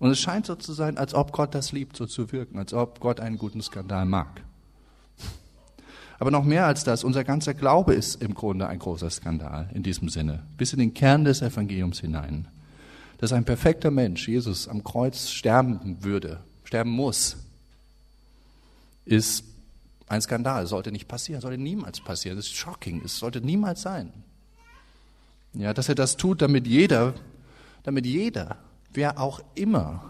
Und 0.00 0.10
es 0.10 0.18
scheint 0.18 0.46
so 0.46 0.56
zu 0.56 0.72
sein, 0.72 0.98
als 0.98 1.14
ob 1.14 1.30
Gott 1.30 1.54
das 1.54 1.70
liebt, 1.70 1.96
so 1.96 2.06
zu 2.06 2.32
wirken, 2.32 2.58
als 2.58 2.74
ob 2.74 2.98
Gott 2.98 3.20
einen 3.20 3.38
guten 3.38 3.62
Skandal 3.62 4.04
mag. 4.04 4.42
Aber 6.20 6.30
noch 6.30 6.44
mehr 6.44 6.66
als 6.66 6.84
das, 6.84 7.02
unser 7.02 7.24
ganzer 7.24 7.54
Glaube 7.54 7.94
ist 7.94 8.22
im 8.22 8.34
Grunde 8.34 8.68
ein 8.68 8.78
großer 8.78 9.10
Skandal 9.10 9.68
in 9.74 9.82
diesem 9.82 10.08
Sinne, 10.08 10.44
bis 10.56 10.72
in 10.72 10.78
den 10.78 10.94
Kern 10.94 11.24
des 11.24 11.42
Evangeliums 11.42 11.98
hinein 11.98 12.46
dass 13.20 13.34
ein 13.34 13.44
perfekter 13.44 13.90
Mensch, 13.90 14.26
Jesus, 14.28 14.66
am 14.66 14.82
Kreuz 14.82 15.28
sterben 15.28 15.98
würde, 16.02 16.40
sterben 16.64 16.90
muss, 16.90 17.36
ist 19.04 19.44
ein 20.08 20.22
Skandal. 20.22 20.66
Sollte 20.66 20.90
nicht 20.90 21.06
passieren, 21.06 21.42
sollte 21.42 21.58
niemals 21.58 22.00
passieren. 22.00 22.38
Das 22.38 22.46
ist 22.46 22.56
shocking. 22.56 23.02
Es 23.04 23.18
sollte 23.18 23.42
niemals 23.42 23.82
sein. 23.82 24.10
Ja, 25.52 25.74
dass 25.74 25.90
er 25.90 25.94
das 25.94 26.16
tut, 26.16 26.40
damit 26.40 26.66
jeder, 26.66 27.12
damit 27.82 28.06
jeder, 28.06 28.56
wer 28.94 29.20
auch 29.20 29.42
immer, 29.54 30.02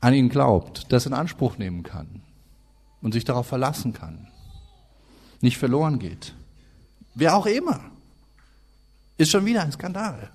an 0.00 0.14
ihn 0.14 0.30
glaubt, 0.30 0.92
das 0.92 1.06
in 1.06 1.12
Anspruch 1.12 1.58
nehmen 1.58 1.84
kann 1.84 2.22
und 3.02 3.12
sich 3.12 3.24
darauf 3.24 3.46
verlassen 3.46 3.92
kann, 3.92 4.28
nicht 5.40 5.58
verloren 5.58 5.98
geht. 5.98 6.34
Wer 7.14 7.36
auch 7.36 7.46
immer, 7.46 7.80
ist 9.16 9.30
schon 9.30 9.44
wieder 9.44 9.62
ein 9.62 9.72
Skandal. 9.72 10.30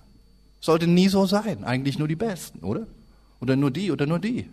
Sollte 0.60 0.88
nie 0.88 1.08
so 1.10 1.26
sein. 1.26 1.64
Eigentlich 1.64 2.00
nur 2.00 2.08
die 2.08 2.16
Besten, 2.16 2.60
oder? 2.60 2.88
Oder 3.40 3.56
nur 3.56 3.72
die 3.72 3.92
oder 3.92 4.06
nur 4.06 4.20
die. 4.20 4.50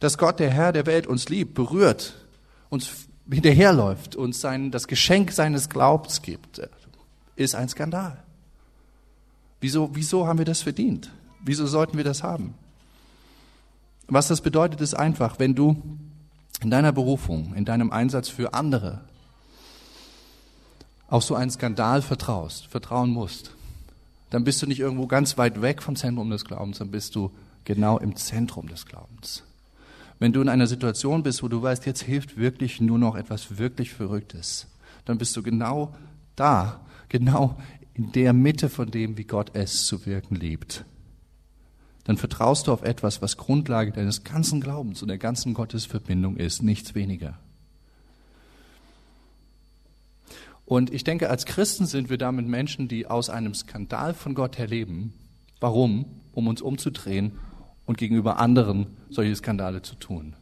Dass 0.00 0.18
Gott, 0.18 0.40
der 0.40 0.50
Herr 0.50 0.72
der 0.72 0.86
Welt, 0.86 1.06
uns 1.06 1.28
liebt, 1.28 1.54
berührt, 1.54 2.14
uns 2.68 2.90
hinterherläuft, 3.30 4.16
uns 4.16 4.40
sein, 4.40 4.70
das 4.70 4.88
Geschenk 4.88 5.32
seines 5.32 5.68
Glaubens 5.68 6.22
gibt, 6.22 6.60
ist 7.36 7.54
ein 7.54 7.68
Skandal. 7.68 8.22
Wieso, 9.60 9.90
wieso 9.94 10.26
haben 10.26 10.38
wir 10.38 10.46
das 10.46 10.62
verdient? 10.62 11.10
Wieso 11.42 11.66
sollten 11.66 11.96
wir 11.96 12.04
das 12.04 12.22
haben? 12.22 12.54
Was 14.08 14.28
das 14.28 14.40
bedeutet, 14.40 14.80
ist 14.80 14.94
einfach, 14.94 15.38
wenn 15.38 15.54
du 15.54 15.82
in 16.60 16.70
deiner 16.70 16.92
Berufung, 16.92 17.54
in 17.54 17.64
deinem 17.64 17.90
Einsatz 17.90 18.28
für 18.28 18.54
andere 18.54 19.00
auf 21.08 21.24
so 21.24 21.34
einen 21.34 21.50
Skandal 21.50 22.02
vertraust, 22.02 22.66
vertrauen 22.68 23.10
musst, 23.10 23.50
dann 24.30 24.44
bist 24.44 24.62
du 24.62 24.66
nicht 24.66 24.78
irgendwo 24.78 25.06
ganz 25.06 25.36
weit 25.38 25.60
weg 25.60 25.82
vom 25.82 25.96
Zentrum 25.96 26.30
des 26.30 26.44
Glaubens, 26.44 26.78
dann 26.78 26.90
bist 26.90 27.16
du 27.16 27.32
genau 27.64 27.98
im 27.98 28.14
Zentrum 28.14 28.68
des 28.68 28.86
Glaubens. 28.86 29.42
Wenn 30.20 30.32
du 30.32 30.40
in 30.40 30.48
einer 30.48 30.66
Situation 30.66 31.22
bist, 31.22 31.42
wo 31.42 31.48
du 31.48 31.60
weißt, 31.62 31.86
jetzt 31.86 32.02
hilft 32.02 32.36
wirklich 32.36 32.80
nur 32.80 32.98
noch 32.98 33.16
etwas 33.16 33.58
wirklich 33.58 33.92
Verrücktes, 33.92 34.66
dann 35.04 35.18
bist 35.18 35.36
du 35.36 35.42
genau 35.42 35.94
da, 36.36 36.80
genau 37.08 37.56
in 37.94 38.12
der 38.12 38.32
Mitte 38.32 38.68
von 38.68 38.90
dem, 38.90 39.16
wie 39.16 39.24
Gott 39.24 39.50
es 39.54 39.86
zu 39.86 40.06
wirken 40.06 40.36
liebt. 40.36 40.84
Dann 42.04 42.16
vertraust 42.16 42.66
du 42.66 42.72
auf 42.72 42.82
etwas, 42.82 43.22
was 43.22 43.36
Grundlage 43.36 43.92
deines 43.92 44.24
ganzen 44.24 44.60
Glaubens 44.60 45.02
und 45.02 45.08
der 45.08 45.18
ganzen 45.18 45.54
Gottesverbindung 45.54 46.36
ist, 46.36 46.62
nichts 46.62 46.94
weniger. 46.94 47.38
Und 50.64 50.92
ich 50.92 51.02
denke, 51.02 51.28
als 51.28 51.46
Christen 51.46 51.86
sind 51.86 52.10
wir 52.10 52.18
damit 52.18 52.46
Menschen, 52.46 52.86
die 52.86 53.06
aus 53.06 53.28
einem 53.28 53.54
Skandal 53.54 54.14
von 54.14 54.34
Gott 54.34 54.56
her 54.56 54.68
leben. 54.68 55.12
Warum? 55.58 56.06
Um 56.32 56.46
uns 56.46 56.62
umzudrehen 56.62 57.32
und 57.86 57.98
gegenüber 57.98 58.38
anderen 58.38 58.86
solche 59.10 59.34
Skandale 59.34 59.82
zu 59.82 59.96
tun. 59.96 60.36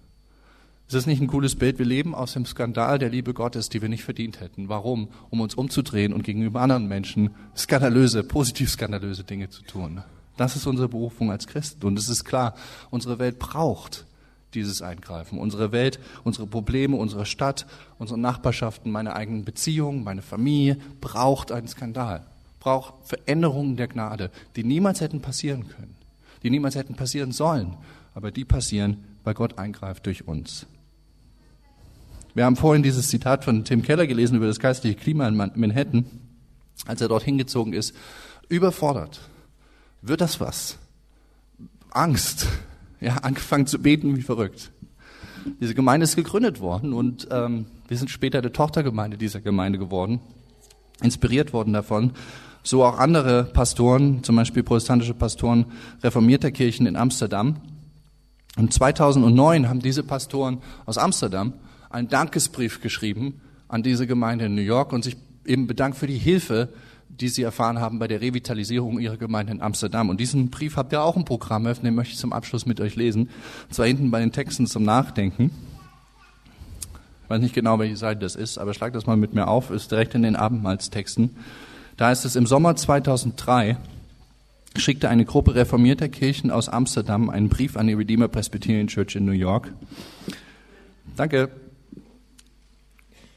Ist 0.87 0.95
das 0.95 1.07
nicht 1.07 1.21
ein 1.21 1.29
cooles 1.29 1.57
Bild? 1.57 1.79
Wir 1.79 1.87
leben 1.87 2.15
aus 2.15 2.35
dem 2.35 2.47
Skandal 2.47 2.99
der 2.99 3.09
Liebe 3.09 3.35
Gottes, 3.35 3.69
die 3.69 3.83
wir 3.83 3.89
nicht 3.89 4.05
verdient 4.05 4.41
hätten. 4.41 4.69
Warum? 4.69 5.09
Um 5.31 5.41
uns 5.41 5.55
umzudrehen 5.55 6.13
und 6.13 6.25
gegenüber 6.25 6.61
anderen 6.61 6.89
Menschen 6.89 7.31
skandalöse, 7.57 8.23
positiv 8.23 8.71
skandalöse 8.71 9.25
Dinge 9.25 9.49
zu 9.49 9.63
tun. 9.63 10.03
Das 10.39 10.57
ist 10.57 10.67
unsere 10.67 10.89
Berufung 10.89 11.31
als 11.31 11.47
Christen. 11.47 11.85
Und 11.85 11.99
es 11.99 12.09
ist 12.09 12.25
klar, 12.25 12.55
unsere 12.91 13.19
Welt 13.19 13.39
braucht 13.39 14.07
dieses 14.55 14.83
Eingreifen. 14.83 15.39
Unsere 15.39 15.73
Welt, 15.73 15.99
unsere 16.25 16.47
Probleme, 16.47 16.97
unsere 16.97 17.27
Stadt, 17.27 17.67
unsere 17.99 18.19
Nachbarschaften, 18.19 18.91
meine 18.91 19.15
eigenen 19.15 19.45
Beziehungen, 19.45 20.05
meine 20.05 20.23
Familie 20.23 20.79
braucht 21.01 21.53
einen 21.53 21.69
Skandal, 21.69 22.25
braucht 22.61 22.95
Veränderungen 23.05 23.77
der 23.77 23.89
Gnade, 23.89 24.31
die 24.57 24.65
niemals 24.65 25.01
hätten 25.01 25.21
passieren 25.21 25.69
können, 25.69 25.97
die 26.43 26.51
niemals 26.51 26.77
hätten 26.77 26.95
passieren 26.95 27.33
sollen, 27.33 27.77
aber 28.15 28.31
die 28.31 28.45
passieren, 28.45 29.05
weil 29.25 29.35
Gott 29.35 29.59
eingreift 29.59 30.07
durch 30.07 30.27
uns. 30.27 30.67
Wir 32.35 32.45
haben 32.45 32.57
vorhin 32.57 32.83
dieses 32.83 33.09
Zitat 33.09 33.45
von 33.45 33.65
Tim 33.65 33.83
Keller 33.83 34.07
gelesen 34.07 34.37
über 34.37 34.47
das 34.47 34.61
geistliche 34.61 34.97
Klima 34.97 35.27
in 35.27 35.37
Manhattan, 35.37 36.07
als 36.87 37.01
er 37.01 37.09
dort 37.09 37.25
hingezogen 37.25 37.73
ist, 37.73 37.95
überfordert. 38.49 39.21
Wird 40.03 40.21
das 40.21 40.41
was? 40.41 40.79
Angst, 41.91 42.47
ja, 43.01 43.17
angefangen 43.17 43.67
zu 43.67 43.81
beten 43.81 44.17
wie 44.17 44.23
verrückt. 44.23 44.71
Diese 45.61 45.75
Gemeinde 45.75 46.05
ist 46.05 46.17
gegründet 46.17 46.61
worden 46.61 46.93
und 46.93 47.29
ähm, 47.31 47.67
wir 47.89 47.97
sind 47.97 48.11
später 48.11 48.43
der 48.43 48.53
Tochtergemeinde 48.53 49.17
dieser 49.17 49.41
Gemeinde 49.41 49.79
geworden, 49.79 50.21
inspiriert 51.03 51.53
worden 51.53 51.73
davon. 51.73 52.13
So 52.63 52.85
auch 52.85 52.99
andere 52.99 53.45
Pastoren, 53.45 54.23
zum 54.23 54.37
Beispiel 54.37 54.63
protestantische 54.63 55.15
Pastoren 55.15 55.67
reformierter 56.03 56.51
Kirchen 56.51 56.87
in 56.87 56.97
Amsterdam. 56.97 57.57
Und 58.57 58.73
2009 58.73 59.69
haben 59.69 59.81
diese 59.81 60.03
Pastoren 60.03 60.59
aus 60.85 60.99
Amsterdam 60.99 61.55
einen 61.91 62.09
Dankesbrief 62.09 62.81
geschrieben 62.83 63.41
an 63.69 63.83
diese 63.83 64.07
Gemeinde 64.07 64.47
in 64.47 64.55
New 64.55 64.63
York 64.63 64.93
und 64.93 65.05
sich 65.05 65.17
eben 65.45 65.67
bedankt 65.67 65.97
für 65.97 66.07
die 66.07 66.19
Hilfe, 66.19 66.69
die 67.09 67.29
Sie 67.29 67.43
erfahren 67.43 67.81
haben 67.81 67.99
bei 67.99 68.09
der 68.09 68.21
Revitalisierung 68.21 68.99
Ihrer 69.01 69.17
Gemeinde 69.17 69.53
in 69.53 69.63
Amsterdam. 69.63 70.09
Und 70.09 70.21
diesen 70.21 70.51
Brief 70.51 70.77
habt 70.77 70.93
ihr 70.93 71.03
auch 71.03 71.17
im 71.17 71.25
Programm 71.25 71.65
den 71.65 71.95
möchte 71.95 72.13
ich 72.13 72.19
zum 72.19 72.33
Abschluss 72.33 72.67
mit 72.67 72.81
euch 72.81 72.97
lesen. 72.97 73.31
Und 73.69 73.75
zwar 73.75 73.87
hinten 73.87 74.11
bei 74.11 74.21
den 74.21 74.33
Texten 74.33 74.67
zum 74.67 74.85
Nachdenken. 74.85 75.51
Ich 77.25 77.31
weiß 77.31 77.41
nicht 77.41 77.55
genau, 77.55 77.79
welche 77.79 77.97
Seite 77.97 78.21
das 78.21 78.37
ist, 78.37 78.59
aber 78.59 78.73
schlag 78.73 78.93
das 78.93 79.07
mal 79.07 79.17
mit 79.17 79.35
mir 79.35 79.49
auf, 79.49 79.71
ist 79.71 79.91
direkt 79.91 80.15
in 80.15 80.23
den 80.23 80.37
Abendmahlstexten. 80.37 81.37
Da 81.97 82.13
ist 82.13 82.25
es 82.25 82.37
im 82.37 82.47
Sommer 82.47 82.77
2003 82.77 83.77
schickte 84.77 85.09
eine 85.09 85.25
Gruppe 85.25 85.55
reformierter 85.55 86.09
Kirchen 86.09 86.51
aus 86.51 86.69
Amsterdam 86.69 87.31
einen 87.31 87.49
Brief 87.49 87.77
an 87.77 87.87
die 87.87 87.95
Redeemer 87.95 88.29
Presbyterian 88.29 88.87
Church 88.87 89.17
in 89.17 89.25
New 89.25 89.33
York. 89.33 89.73
Danke. 91.17 91.51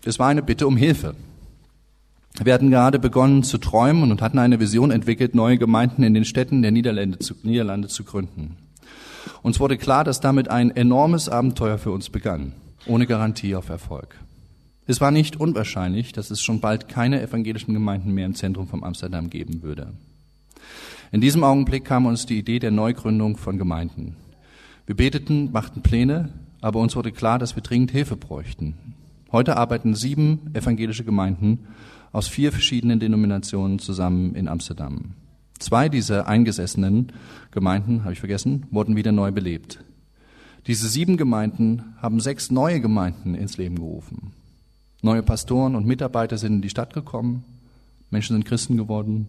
Es 0.05 0.19
war 0.19 0.27
eine 0.27 0.43
Bitte 0.43 0.67
um 0.67 0.77
Hilfe. 0.77 1.15
Wir 2.39 2.54
hatten 2.54 2.72
gerade 2.72 2.98
begonnen 2.98 3.44
zu 3.44 3.58
träumen 3.58 4.12
und 4.12 4.22
hatten 4.22 4.39
eine 4.39 4.60
Vision 4.60 4.91
entwickelt, 4.91 5.36
neue 5.36 5.58
Gemeinden 5.58 6.04
in 6.04 6.13
den 6.13 6.26
Städten 6.26 6.62
der 6.62 6.72
Niederlande 6.72 7.20
zu, 7.20 7.36
Niederlande 7.44 7.88
zu 7.88 8.04
gründen. 8.04 8.58
Uns 9.42 9.60
wurde 9.60 9.77
klar, 9.77 10.04
dass 10.04 10.21
damit 10.21 10.50
ein 10.50 10.71
enormes 10.71 11.29
Abenteuer 11.29 11.77
für 11.77 11.92
uns 11.92 12.10
begann, 12.10 12.54
ohne 12.86 13.06
Garantie 13.06 13.56
auf 13.56 13.69
Erfolg. 13.69 14.15
Es 14.88 15.02
war 15.02 15.12
nicht 15.12 15.40
unwahrscheinlich, 15.40 16.12
dass 16.13 16.32
es 16.32 16.42
schon 16.42 16.60
bald 16.60 16.88
keine 16.88 17.21
evangelischen 17.21 17.73
Gemeinden 17.73 18.12
mehr 18.12 18.25
im 18.25 18.36
Zentrum 18.36 18.67
von 18.67 18.84
Amsterdam 18.84 19.29
geben 19.29 19.62
würde. 19.62 19.94
In 21.12 21.21
diesem 21.21 21.44
Augenblick 21.44 21.86
kam 21.86 22.06
uns 22.06 22.25
die 22.25 22.40
Idee 22.40 22.60
der 22.60 22.71
Neugründung 22.71 23.38
von 23.38 23.58
Gemeinden. 23.58 24.15
Wir 24.86 24.96
beteten, 24.96 25.52
machten 25.52 25.82
Pläne, 25.82 26.29
aber 26.62 26.79
uns 26.79 26.96
wurde 26.96 27.12
klar, 27.12 27.38
dass 27.38 27.56
wir 27.56 27.63
dringend 27.63 27.92
Hilfe 27.92 28.15
bräuchten. 28.15 28.75
Heute 29.32 29.58
arbeiten 29.58 29.94
sieben 29.94 30.52
evangelische 30.54 31.04
Gemeinden 31.04 31.67
aus 32.12 32.27
vier 32.27 32.51
verschiedenen 32.51 32.99
Denominationen 32.99 33.79
zusammen 33.79 34.35
in 34.35 34.47
Amsterdam. 34.47 35.13
Zwei 35.59 35.89
dieser 35.89 36.27
eingesessenen 36.27 37.12
Gemeinden, 37.51 38.03
habe 38.03 38.13
ich 38.13 38.19
vergessen, 38.19 38.65
wurden 38.71 38.95
wieder 38.95 39.12
neu 39.12 39.31
belebt. 39.31 39.83
Diese 40.67 40.87
sieben 40.87 41.17
Gemeinden 41.17 41.95
haben 42.01 42.19
sechs 42.19 42.51
neue 42.51 42.81
Gemeinden 42.81 43.35
ins 43.35 43.57
Leben 43.57 43.75
gerufen. 43.75 44.33
Neue 45.01 45.23
Pastoren 45.23 45.75
und 45.75 45.87
Mitarbeiter 45.87 46.37
sind 46.37 46.53
in 46.55 46.62
die 46.62 46.69
Stadt 46.69 46.93
gekommen. 46.93 47.43
Menschen 48.12 48.35
sind 48.35 48.45
Christen 48.45 48.77
geworden 48.77 49.27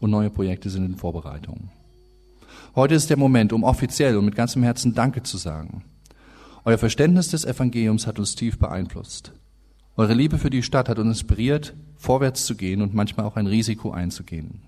und 0.00 0.10
neue 0.10 0.30
Projekte 0.30 0.70
sind 0.70 0.86
in 0.86 0.96
Vorbereitung. 0.96 1.70
Heute 2.74 2.94
ist 2.94 3.10
der 3.10 3.16
Moment, 3.16 3.52
um 3.52 3.64
offiziell 3.64 4.16
und 4.16 4.24
mit 4.24 4.36
ganzem 4.36 4.62
Herzen 4.62 4.94
Danke 4.94 5.22
zu 5.22 5.36
sagen. 5.36 5.82
Euer 6.64 6.78
Verständnis 6.78 7.28
des 7.28 7.44
Evangeliums 7.44 8.06
hat 8.06 8.18
uns 8.18 8.34
tief 8.34 8.58
beeinflusst. 8.58 9.32
Eure 10.00 10.14
Liebe 10.14 10.38
für 10.38 10.48
die 10.48 10.62
Stadt 10.62 10.88
hat 10.88 10.98
uns 10.98 11.20
inspiriert, 11.20 11.74
vorwärts 11.98 12.46
zu 12.46 12.54
gehen 12.54 12.80
und 12.80 12.94
manchmal 12.94 13.26
auch 13.26 13.36
ein 13.36 13.46
Risiko 13.46 13.90
einzugehen. 13.90 14.62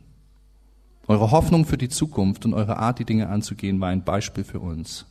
Eure 1.06 1.30
Hoffnung 1.30 1.64
für 1.64 1.78
die 1.78 1.88
Zukunft 1.88 2.44
und 2.44 2.52
eure 2.52 2.76
Art, 2.76 2.98
die 2.98 3.06
Dinge 3.06 3.30
anzugehen, 3.30 3.80
war 3.80 3.88
ein 3.88 4.04
Beispiel 4.04 4.44
für 4.44 4.60
uns. 4.60 5.06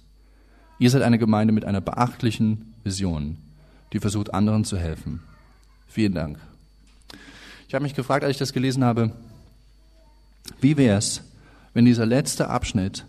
Ihr 0.77 0.91
seid 0.91 1.01
eine 1.01 1.17
Gemeinde 1.17 1.53
mit 1.53 1.65
einer 1.65 1.81
beachtlichen 1.81 2.75
Vision, 2.83 3.37
die 3.93 3.99
versucht, 3.99 4.31
anderen 4.31 4.63
zu 4.63 4.77
helfen. 4.77 5.23
Vielen 5.87 6.13
Dank. 6.13 6.37
Ich 7.67 7.73
habe 7.73 7.81
mich 7.81 7.95
gefragt, 7.95 8.23
als 8.23 8.33
ich 8.33 8.37
das 8.37 8.53
gelesen 8.53 8.83
habe, 8.83 9.13
wie 10.59 10.77
wäre 10.77 10.99
es, 10.99 11.23
wenn 11.73 11.85
dieser 11.85 12.05
letzte 12.05 12.47
Abschnitt 12.47 13.07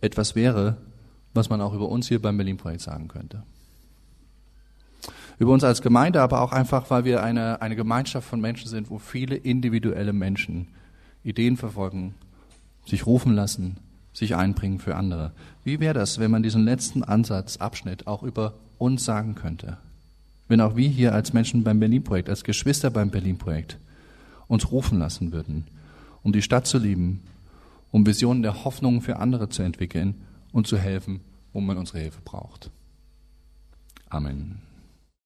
etwas 0.00 0.34
wäre, 0.34 0.76
was 1.34 1.50
man 1.50 1.60
auch 1.60 1.72
über 1.72 1.88
uns 1.88 2.08
hier 2.08 2.20
beim 2.20 2.36
Berlin-Projekt 2.36 2.80
sagen 2.80 3.06
könnte. 3.06 3.44
Über 5.38 5.52
uns 5.52 5.64
als 5.64 5.82
Gemeinde, 5.82 6.20
aber 6.20 6.40
auch 6.42 6.52
einfach, 6.52 6.90
weil 6.90 7.04
wir 7.04 7.22
eine, 7.22 7.60
eine 7.62 7.76
Gemeinschaft 7.76 8.28
von 8.28 8.40
Menschen 8.40 8.68
sind, 8.68 8.90
wo 8.90 8.98
viele 8.98 9.36
individuelle 9.36 10.12
Menschen 10.12 10.68
Ideen 11.24 11.56
verfolgen, 11.56 12.14
sich 12.86 13.06
rufen 13.06 13.34
lassen, 13.34 13.76
sich 14.12 14.36
einbringen 14.36 14.78
für 14.78 14.96
andere. 14.96 15.32
Wie 15.64 15.80
wäre 15.80 15.94
das, 15.94 16.18
wenn 16.18 16.30
man 16.30 16.42
diesen 16.42 16.64
letzten 16.64 17.02
Ansatz, 17.02 17.56
Abschnitt 17.56 18.06
auch 18.06 18.22
über 18.22 18.54
uns 18.78 19.04
sagen 19.04 19.34
könnte? 19.34 19.78
Wenn 20.48 20.60
auch 20.60 20.76
wir 20.76 20.88
hier 20.88 21.14
als 21.14 21.32
Menschen 21.32 21.64
beim 21.64 21.80
Berlin-Projekt, 21.80 22.28
als 22.28 22.44
Geschwister 22.44 22.90
beim 22.90 23.10
Berlin-Projekt 23.10 23.78
uns 24.48 24.70
rufen 24.70 24.98
lassen 24.98 25.32
würden, 25.32 25.66
um 26.22 26.32
die 26.32 26.42
Stadt 26.42 26.66
zu 26.66 26.78
lieben, 26.78 27.22
um 27.90 28.06
Visionen 28.06 28.42
der 28.42 28.64
Hoffnung 28.64 29.00
für 29.00 29.16
andere 29.16 29.48
zu 29.48 29.62
entwickeln 29.62 30.14
und 30.52 30.66
zu 30.66 30.76
helfen, 30.76 31.20
wo 31.52 31.60
man 31.60 31.78
unsere 31.78 32.00
Hilfe 32.00 32.20
braucht. 32.24 32.70
Amen. 34.08 34.60